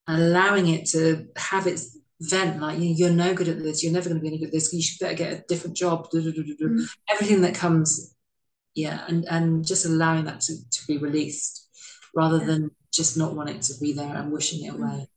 [0.08, 3.93] and allowing it to have its vent like you, are no good at this, you're
[3.93, 6.10] never going to be any good at this, you should better get a different job.
[6.12, 6.88] Mm.
[7.10, 8.15] Everything that comes
[8.73, 11.67] yeah, and and just allowing that to, to be released
[12.15, 12.45] rather Yeah.
[12.45, 15.08] than just not wanting to be there and wishing it away.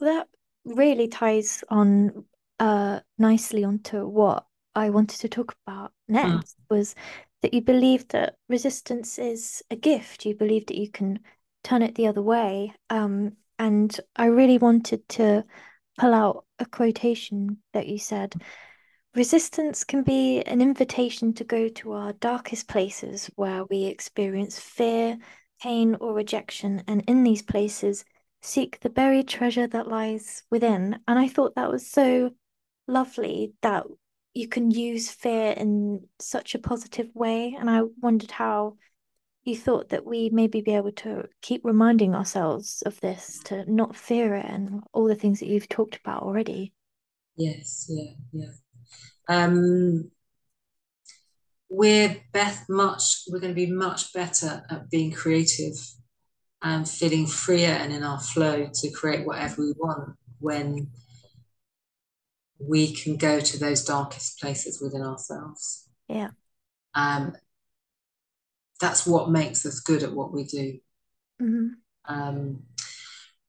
[0.00, 0.28] Well, that
[0.64, 2.24] really ties on
[2.58, 6.14] uh nicely onto what I wanted to talk about Mm.
[6.14, 6.94] next was
[7.42, 10.24] that you believe that resistance is a gift.
[10.24, 11.20] You believe that you can
[11.62, 12.74] turn it the other way.
[12.90, 15.44] Um, and I really wanted to
[15.98, 18.34] pull out a quotation that you said.
[19.14, 25.16] Resistance can be an invitation to go to our darkest places where we experience fear,
[25.62, 28.04] pain, or rejection, and in these places,
[28.46, 30.98] seek the buried treasure that lies within.
[31.08, 32.30] And I thought that was so
[32.86, 33.84] lovely that
[34.34, 37.56] you can use fear in such a positive way.
[37.58, 38.76] And I wondered how
[39.42, 43.96] you thought that we maybe be able to keep reminding ourselves of this, to not
[43.96, 46.72] fear it, and all the things that you've talked about already.
[47.36, 48.48] Yes, yeah, yeah.
[49.28, 50.10] Um,
[51.68, 53.22] we're Beth much.
[53.28, 55.74] We're going to be much better at being creative
[56.66, 60.90] and feeling freer and in our flow to create whatever we want when
[62.58, 65.88] we can go to those darkest places within ourselves.
[66.08, 66.30] Yeah.
[66.92, 67.36] Um,
[68.80, 70.80] that's what makes us good at what we do.
[71.40, 71.68] Mm-hmm.
[72.08, 72.64] Um,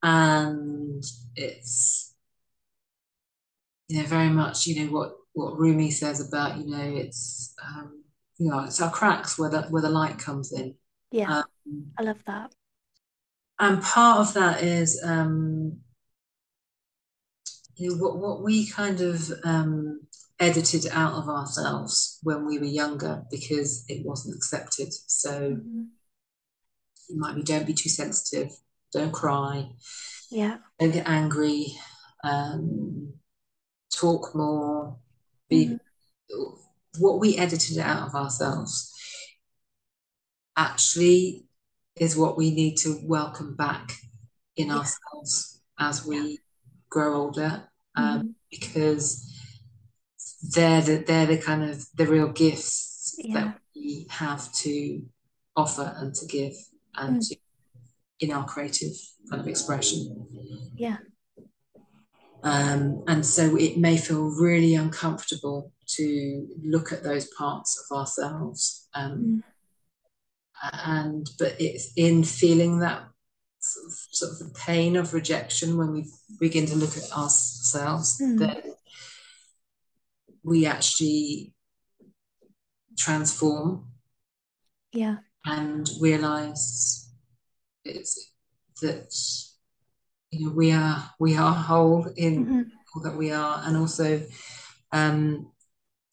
[0.04, 1.04] and
[1.36, 2.14] it's
[3.88, 8.04] you know very much you know what what Rumi says about you know it's um,
[8.38, 10.76] you know it's our cracks where the where the light comes in.
[11.12, 11.40] Yeah.
[11.66, 12.54] Um, I love that.
[13.60, 15.80] And part of that is um,
[17.76, 20.02] you know, what what we kind of um,
[20.40, 24.94] edited out of ourselves when we were younger because it wasn't accepted.
[25.08, 25.88] So Mhm.
[27.10, 28.52] it might be don't be too sensitive,
[28.92, 29.72] don't cry,
[30.30, 30.60] Yeah.
[30.80, 31.78] don't get angry,
[32.24, 33.14] um,
[33.92, 35.00] talk more,
[35.50, 35.80] be
[37.00, 38.92] what we edited out of ourselves
[40.56, 41.47] actually
[42.00, 43.92] is what we need to welcome back
[44.56, 44.78] in Yeah.
[44.78, 46.10] ourselves as Yeah.
[46.10, 46.40] we
[46.90, 48.36] grow older, um, Mhm.
[48.50, 49.34] because
[50.54, 53.34] they're the, they're the kind of the real gifts Yeah.
[53.34, 55.06] that we have to
[55.56, 56.54] offer and to give
[56.96, 57.28] and Mm.
[57.30, 57.36] to
[58.20, 58.96] in our creative
[59.30, 60.28] kind of expression.
[60.76, 60.98] Yeah.
[62.44, 68.88] Um, and so it may feel really uncomfortable to look at those parts of ourselves.
[68.94, 69.44] Um, Mm.
[70.64, 73.08] And but it's in feeling that
[73.60, 76.06] sort of, sort of the pain of rejection when we
[76.40, 78.40] begin to look at ourselves Mm.
[78.40, 78.64] that
[80.44, 81.54] we actually
[82.98, 83.86] transform
[84.94, 85.18] Yeah.
[85.46, 87.10] and realize
[87.84, 88.32] it's
[88.82, 89.14] that
[90.32, 92.72] you know we are we are whole in Mhm.
[92.96, 94.26] all that we are and also
[94.92, 95.52] um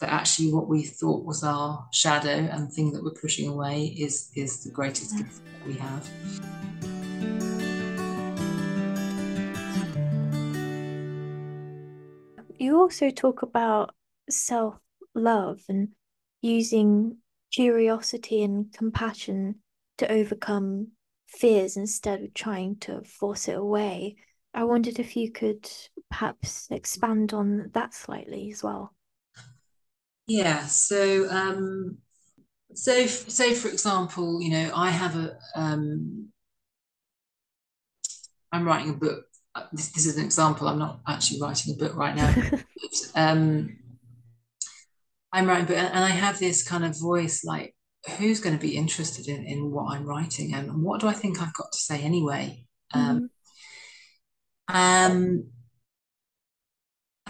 [0.01, 4.30] that actually what we thought was our shadow and thing that we're pushing away is
[4.34, 5.22] is the greatest Yeah.
[5.22, 6.11] gift that we have
[12.57, 13.95] You also talk about
[14.30, 15.88] self-love and
[16.40, 17.18] using
[17.53, 19.57] curiosity and compassion
[19.99, 20.88] to overcome
[21.26, 24.16] fears instead of trying to force it away.
[24.55, 25.68] I wondered if you could
[26.11, 28.95] perhaps expand on that slightly as well.
[30.27, 31.99] Yeah so um
[32.75, 36.29] so say for example you know i have a um
[38.53, 39.25] i'm writing a book
[39.72, 42.61] this, this is an example i'm not actually writing a book right now but,
[43.14, 43.77] um
[45.33, 47.75] i'm writing a book and i have this kind of voice like
[48.18, 51.41] who's going to be interested in, in what i'm writing and what do i think
[51.41, 53.29] i've got to say anyway um
[54.70, 54.75] Mhm.
[54.75, 55.45] um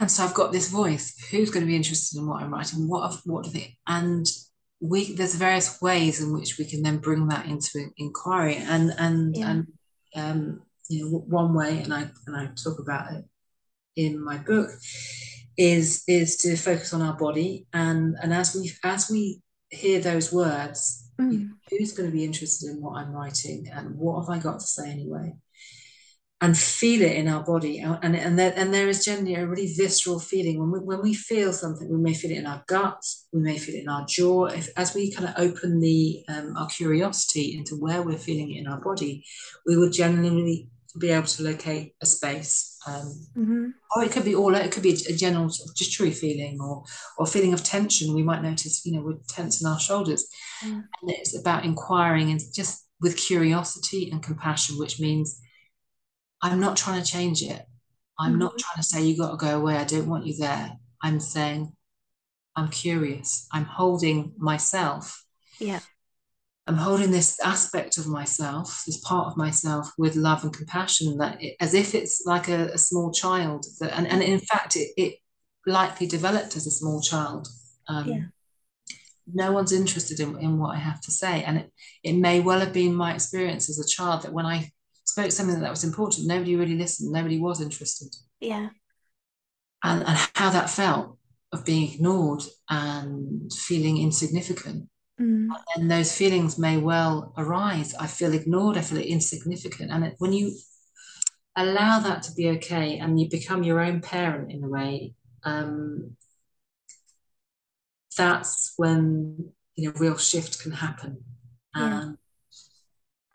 [0.01, 1.17] and so I've got this voice.
[1.31, 2.89] Who's going to be interested in what I'm writing?
[2.89, 3.77] What have, what do they?
[3.87, 4.27] And
[4.81, 8.57] we there's various ways in which we can then bring that into inquiry.
[8.57, 9.51] And and Yeah.
[9.51, 9.67] and
[10.17, 13.25] um, you know, one way, and I and I talk about it
[13.97, 14.71] in my book,
[15.57, 17.67] is is to focus on our body.
[17.73, 19.41] And and as we as we
[19.71, 21.51] hear those words, you know, Mm.
[21.71, 24.67] who's going to be interested in what I'm writing, and what have I got to
[24.67, 25.35] say anyway?
[26.45, 27.79] And feel it in our body.
[27.79, 30.59] And, and, there, and there is generally a really visceral feeling.
[30.59, 33.57] When we, when we feel something, we may feel it in our gut, we may
[33.57, 34.47] feel it in our jaw.
[34.47, 38.59] If, as we kind of open the um, our curiosity into where we're feeling it
[38.59, 39.25] in our body,
[39.67, 40.69] we would generally
[40.99, 42.79] be able to locate a space.
[42.87, 43.73] Um, Mhm.
[43.97, 46.85] or it could be all, it could be a general sort of jittery feeling or,
[47.17, 48.15] or feeling of tension.
[48.15, 50.27] We might notice, you know, we're tense in our shoulders.
[50.63, 50.83] Yeah.
[51.01, 55.41] And it's about inquiring and just with curiosity and compassion, which means
[56.45, 57.63] I'm not trying to change it.
[58.19, 58.59] I'm not Mhm.
[58.59, 59.77] trying to say you got to go away.
[59.77, 60.79] I don't want you there.
[61.03, 61.75] I'm saying
[62.55, 63.49] I'm curious.
[63.51, 65.25] I'm holding myself.
[65.59, 65.81] Yeah.
[66.67, 71.43] I'm holding this aspect of myself, this part of myself, with love and compassion, that
[71.43, 73.67] it, as if it's like a, a small child.
[73.81, 75.15] That, and, and in fact, it, it
[75.67, 77.49] likely developed as a small child.
[77.89, 78.25] Um, Yeah.
[79.27, 81.43] no one's interested in, in what I have to say.
[81.43, 81.73] And it,
[82.03, 84.71] it may well have been my experience as a child that when I
[85.05, 88.15] spoke something that was important, nobody really listened, nobody was interested.
[88.41, 88.69] Yeah.
[89.83, 91.19] And, and how that felt
[91.53, 94.89] of being ignored and feeling insignificant.
[95.21, 95.49] Mm.
[95.77, 97.95] And those feelings may well arise.
[97.95, 99.91] I feel ignored, I feel insignificant.
[99.91, 100.53] And it, when you
[101.57, 106.17] allow that to be okay and you become your own parent in a way, um,
[108.17, 111.23] that's when you know real shift can happen.
[111.77, 111.99] Yeah.
[112.01, 112.19] Um,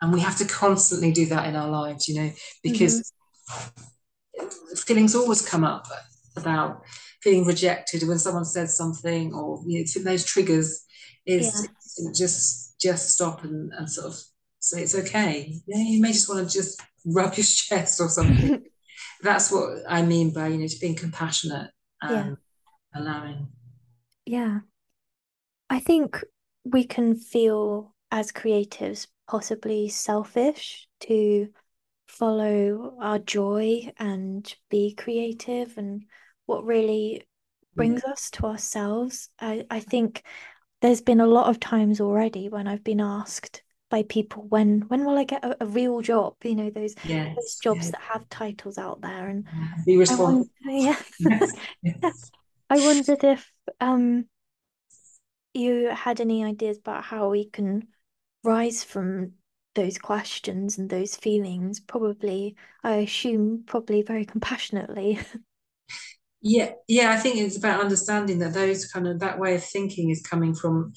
[0.00, 2.30] and we have to constantly do that in our lives, you know,
[2.62, 3.12] because
[3.50, 4.74] mm-hmm.
[4.76, 5.86] feelings always come up
[6.36, 6.82] about
[7.22, 10.84] feeling rejected when someone says something or you know, those triggers
[11.26, 12.10] is Yeah.
[12.16, 14.18] just just stop and, and sort of
[14.58, 15.54] say it's okay.
[15.66, 18.64] Yeah, you may just want to just rub your chest or something.
[19.22, 21.70] That's what I mean by you know just being compassionate
[22.02, 22.10] Yeah.
[22.10, 22.36] and
[22.94, 23.48] allowing.
[24.24, 24.60] Yeah.
[25.68, 26.24] I think
[26.64, 31.48] we can feel as creatives possibly selfish to
[32.08, 36.02] follow our joy and be creative and
[36.46, 37.76] what really Yeah.
[37.76, 39.30] brings us to ourselves.
[39.38, 40.24] I, I think
[40.80, 45.04] there's been a lot of times already when I've been asked, by people when when
[45.04, 46.34] will I get a, a real job?
[46.42, 47.90] You know, those those jobs yes.
[47.90, 49.28] that have titles out there.
[49.28, 49.46] And
[49.84, 50.48] Be I responsible.
[50.64, 50.96] yeah.
[51.18, 52.30] Yes, yes.
[52.68, 54.26] I wondered if um
[55.54, 57.88] you had any ideas about how we can
[58.44, 59.32] rise from
[59.74, 61.80] those questions and those feelings.
[61.80, 65.18] Probably, I assume, probably very compassionately.
[66.42, 70.08] Yeah, yeah, I think it's about understanding that those kind of that way of thinking
[70.08, 70.94] is coming from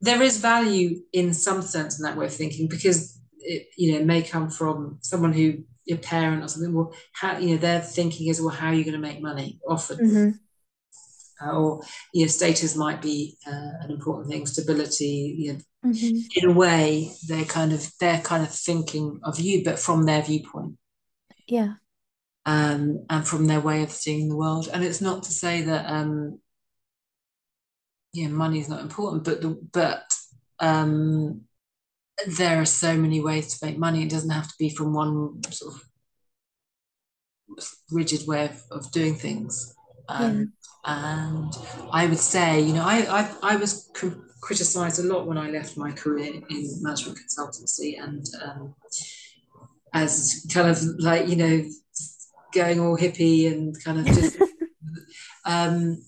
[0.00, 4.04] there is value in some sense in that way of thinking because it, you know,
[4.04, 6.74] may come from someone who your parent or something.
[6.74, 9.60] Well, how you know their thinking is well, how are you going to make money?
[9.68, 10.44] Often, hmm
[11.42, 14.46] uh, or you know, status might be uh, an important thing.
[14.46, 19.38] Stability, you know, hmm in a way, they're kind of they're kind of thinking of
[19.38, 20.76] you, but from their viewpoint.
[21.46, 21.74] Yeah.
[22.46, 24.68] Um, and from their way of seeing the world.
[24.72, 26.40] And it's not to say that um,
[28.12, 30.14] yeah, money is not important, but the, but
[30.60, 31.42] um,
[32.26, 34.02] there are so many ways to make money.
[34.02, 35.82] It doesn't have to be from one sort of
[37.90, 39.74] rigid way of, of doing things.
[40.08, 40.16] Yeah.
[40.16, 40.52] Um,
[40.84, 41.52] and
[41.92, 45.48] I would say, you know, I I, I was cr- criticised a lot when I
[45.48, 48.74] left my career in management consultancy, and um,
[49.94, 51.64] as kind of like you know
[52.52, 54.36] going all hippie and kind of just
[55.46, 55.98] um,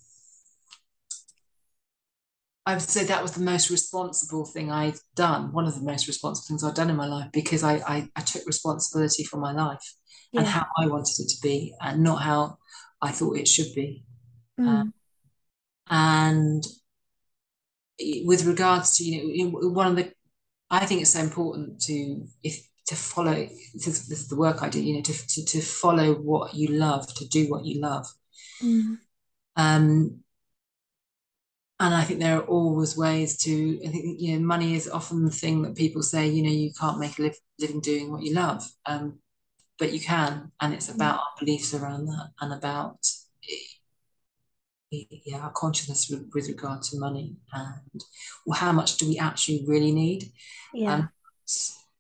[2.67, 6.07] I would say that was the most responsible thing I'd done, one of the most
[6.07, 9.53] responsible things I'd done in my life, because I, I, I took responsibility for my
[9.53, 9.95] life
[10.35, 12.59] and how I wanted it to be and not how
[13.01, 14.05] I thought it should be.
[14.59, 14.93] Mm.
[15.91, 16.65] and
[18.25, 20.13] with regards to, you know, one of the,
[20.71, 23.35] I think it's so important to, if, to follow,
[23.75, 26.55] this is, this is the work I do, you know, to, to, to follow what
[26.55, 28.07] you love, to do what you love.
[28.63, 28.99] Mm.
[29.57, 30.21] Um,
[31.79, 33.81] and I think there are always ways to.
[33.87, 36.27] I think you know, money is often the thing that people say.
[36.27, 39.19] You know, you can't make a live, living doing what you love, um,
[39.79, 40.95] but you can, and it's Mm.
[40.95, 43.07] about our beliefs around that and about
[44.91, 48.01] yeah our consciousness with, with regard to money and
[48.45, 50.33] well, how much do we actually really need,
[50.73, 50.95] Yeah.
[50.95, 51.11] um,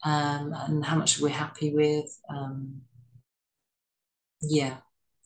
[0.04, 2.06] um, and how much are we're happy with.
[2.28, 2.82] Um,
[4.40, 4.76] yeah,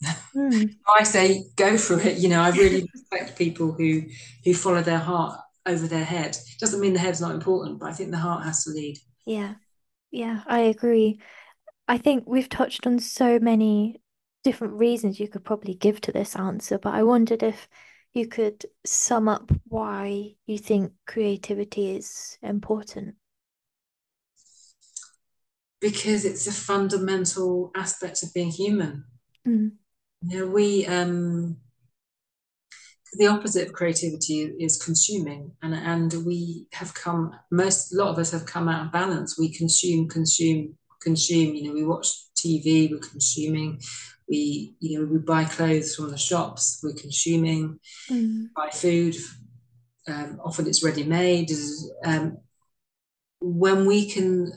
[0.35, 0.77] Mm.
[0.99, 2.19] I say go for it.
[2.19, 4.03] You know, I really respect people who
[4.45, 6.39] who follow their heart over their head.
[6.59, 8.97] Doesn't mean the head's not important, but I think the heart has to lead.
[9.27, 9.55] Yeah.
[10.11, 10.43] Yeah.
[10.47, 11.21] I agree.
[11.87, 14.01] I think we've touched on so many
[14.43, 17.69] different reasons you could probably give to this answer, but I wondered if
[18.13, 23.15] you could sum up why you think creativity is important.
[25.81, 29.05] Because it's a fundamental aspect of being human.
[29.47, 29.73] Mm.
[30.23, 31.57] You know, we um
[33.15, 38.19] the opposite of creativity is consuming and and we have come most a lot of
[38.19, 39.39] us have come out of balance.
[39.39, 41.55] We consume, consume, consume.
[41.55, 43.81] You know, we watch TV, we're consuming.
[44.31, 48.47] We, you know, we buy clothes from the shops, we're consuming, Mm.
[48.55, 49.17] buy food,
[50.07, 51.51] um, often it's ready made.
[52.05, 52.39] Um,
[53.41, 54.53] when we can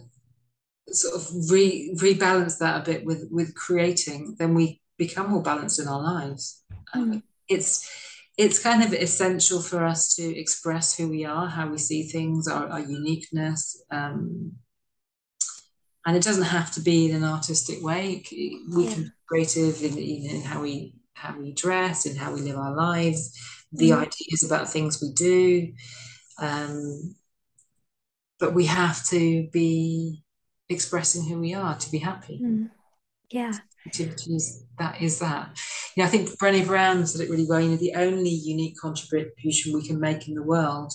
[0.89, 5.79] sort of re- rebalance that a bit with with creating, then we become more balanced
[5.79, 6.63] in our lives.
[6.95, 7.23] Mm.
[7.49, 7.89] it's
[8.37, 12.47] it's kind of essential for us to express who we are, how we see things,
[12.47, 13.83] our, our uniqueness.
[13.91, 14.53] Um,
[16.05, 18.23] and it doesn't have to be in an artistic way.
[18.31, 18.93] We Yeah.
[18.93, 23.31] can creative in, in how we how we dress, in how we live our lives,
[23.71, 24.01] the Mm.
[24.07, 25.73] ideas about things we do.
[26.37, 27.15] Um,
[28.39, 30.23] but we have to be
[30.69, 32.41] expressing who we are to be happy.
[32.43, 32.69] Mm.
[33.31, 33.53] Yeah.
[33.87, 35.57] Activities that is that.
[35.95, 37.61] You know, I think Brené Brown said it really well.
[37.61, 40.93] You know, the only unique contribution we can make in the world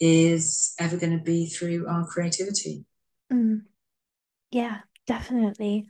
[0.00, 2.84] is ever going to be through our creativity.
[3.30, 3.62] Mm.
[4.50, 5.88] Yeah, definitely.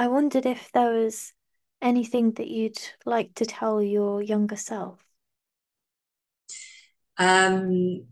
[0.00, 1.34] I wondered if there was
[1.82, 5.04] anything that you'd like to tell your younger self.
[7.18, 8.04] Um,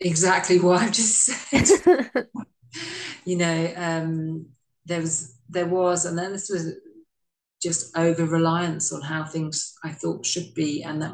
[0.00, 2.26] exactly what I've just said.
[3.24, 4.46] you know, um,
[4.86, 6.72] there was there was, and then this was
[7.62, 11.12] just over reliance on how things I thought should be, and that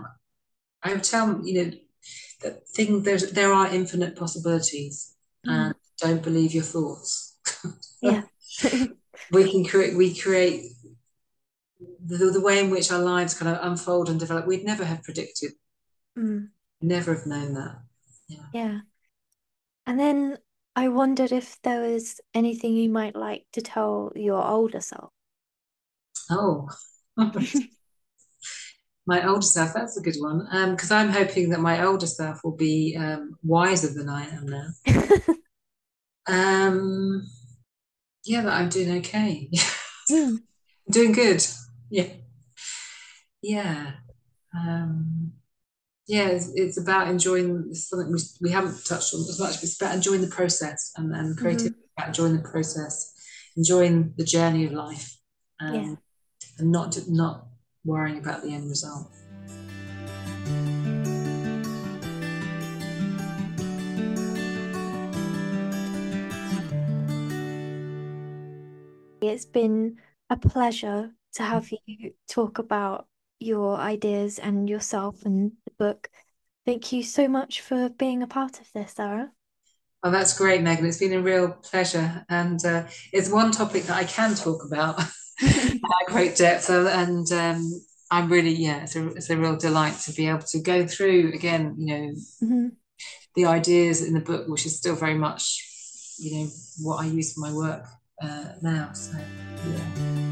[0.82, 1.70] I would tell you know
[2.42, 5.14] that thing there's there are infinite possibilities,
[5.46, 5.72] Mm.
[5.72, 7.38] and don't believe your thoughts.
[8.01, 8.22] Yeah.
[9.32, 10.72] we can create we create
[12.04, 14.46] the, the way in which our lives kind of unfold and develop.
[14.46, 15.52] We'd never have predicted,
[16.18, 16.48] Mm.
[16.80, 17.82] never have known that.
[18.28, 18.46] Yeah.
[18.52, 18.80] Yeah.
[19.86, 20.38] And then
[20.76, 25.10] I wondered if there was anything you might like to tell your older self.
[26.30, 26.68] Oh.
[29.06, 30.46] my older self, that's a good one.
[30.52, 34.46] Um, because I'm hoping that my older self will be um, wiser than I am
[34.46, 34.68] now.
[36.26, 37.26] Um,
[38.24, 39.50] yeah, that I'm doing okay.
[40.10, 40.38] Mm.
[40.90, 41.46] doing good.
[41.88, 42.08] Yeah.
[43.42, 43.92] Yeah.
[44.52, 45.32] Um,
[46.08, 49.80] yeah, it's, it's about enjoying something we, we haven't touched on as much, but it's
[49.80, 53.14] about enjoying the process and, and creative hmm about enjoying the process,
[53.56, 55.16] enjoying the journey of life,
[55.60, 55.68] Yeah.
[55.68, 55.98] um,
[56.58, 57.46] and not not
[57.84, 59.12] worrying about the end result.
[69.20, 69.98] It's been
[70.30, 73.06] a pleasure to have you talk about
[73.38, 76.10] your ideas and yourself and the book.
[76.66, 79.32] Thank you so much for being a part of this, Sarah.
[80.02, 80.86] Oh, that's great, Megan.
[80.86, 84.98] It's been a real pleasure, and uh, it's one topic that I can talk about
[85.42, 90.12] at great depth, and um, I'm really, yeah, it's a, it's a real delight to
[90.12, 92.70] be able to go through again, you know, Mhm.
[93.34, 95.62] the ideas in the book, which is still very much,
[96.18, 97.84] you know, what I use for my work
[98.20, 98.92] uh, now.
[98.92, 99.16] So,
[99.66, 100.30] yeah.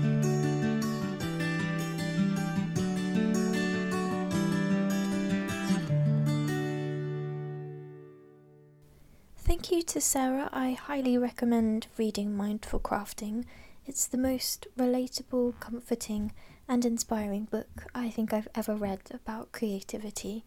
[9.36, 10.50] Thank you to Sarah.
[10.52, 13.44] I highly recommend reading Mindful Crafting.
[13.86, 16.32] It's the most relatable, comforting,
[16.68, 20.44] and inspiring book I think I've ever read about creativity.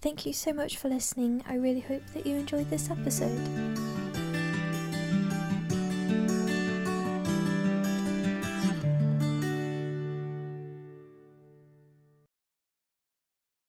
[0.00, 1.44] Thank you so much for listening.
[1.48, 4.11] I really hope that you enjoyed this episode.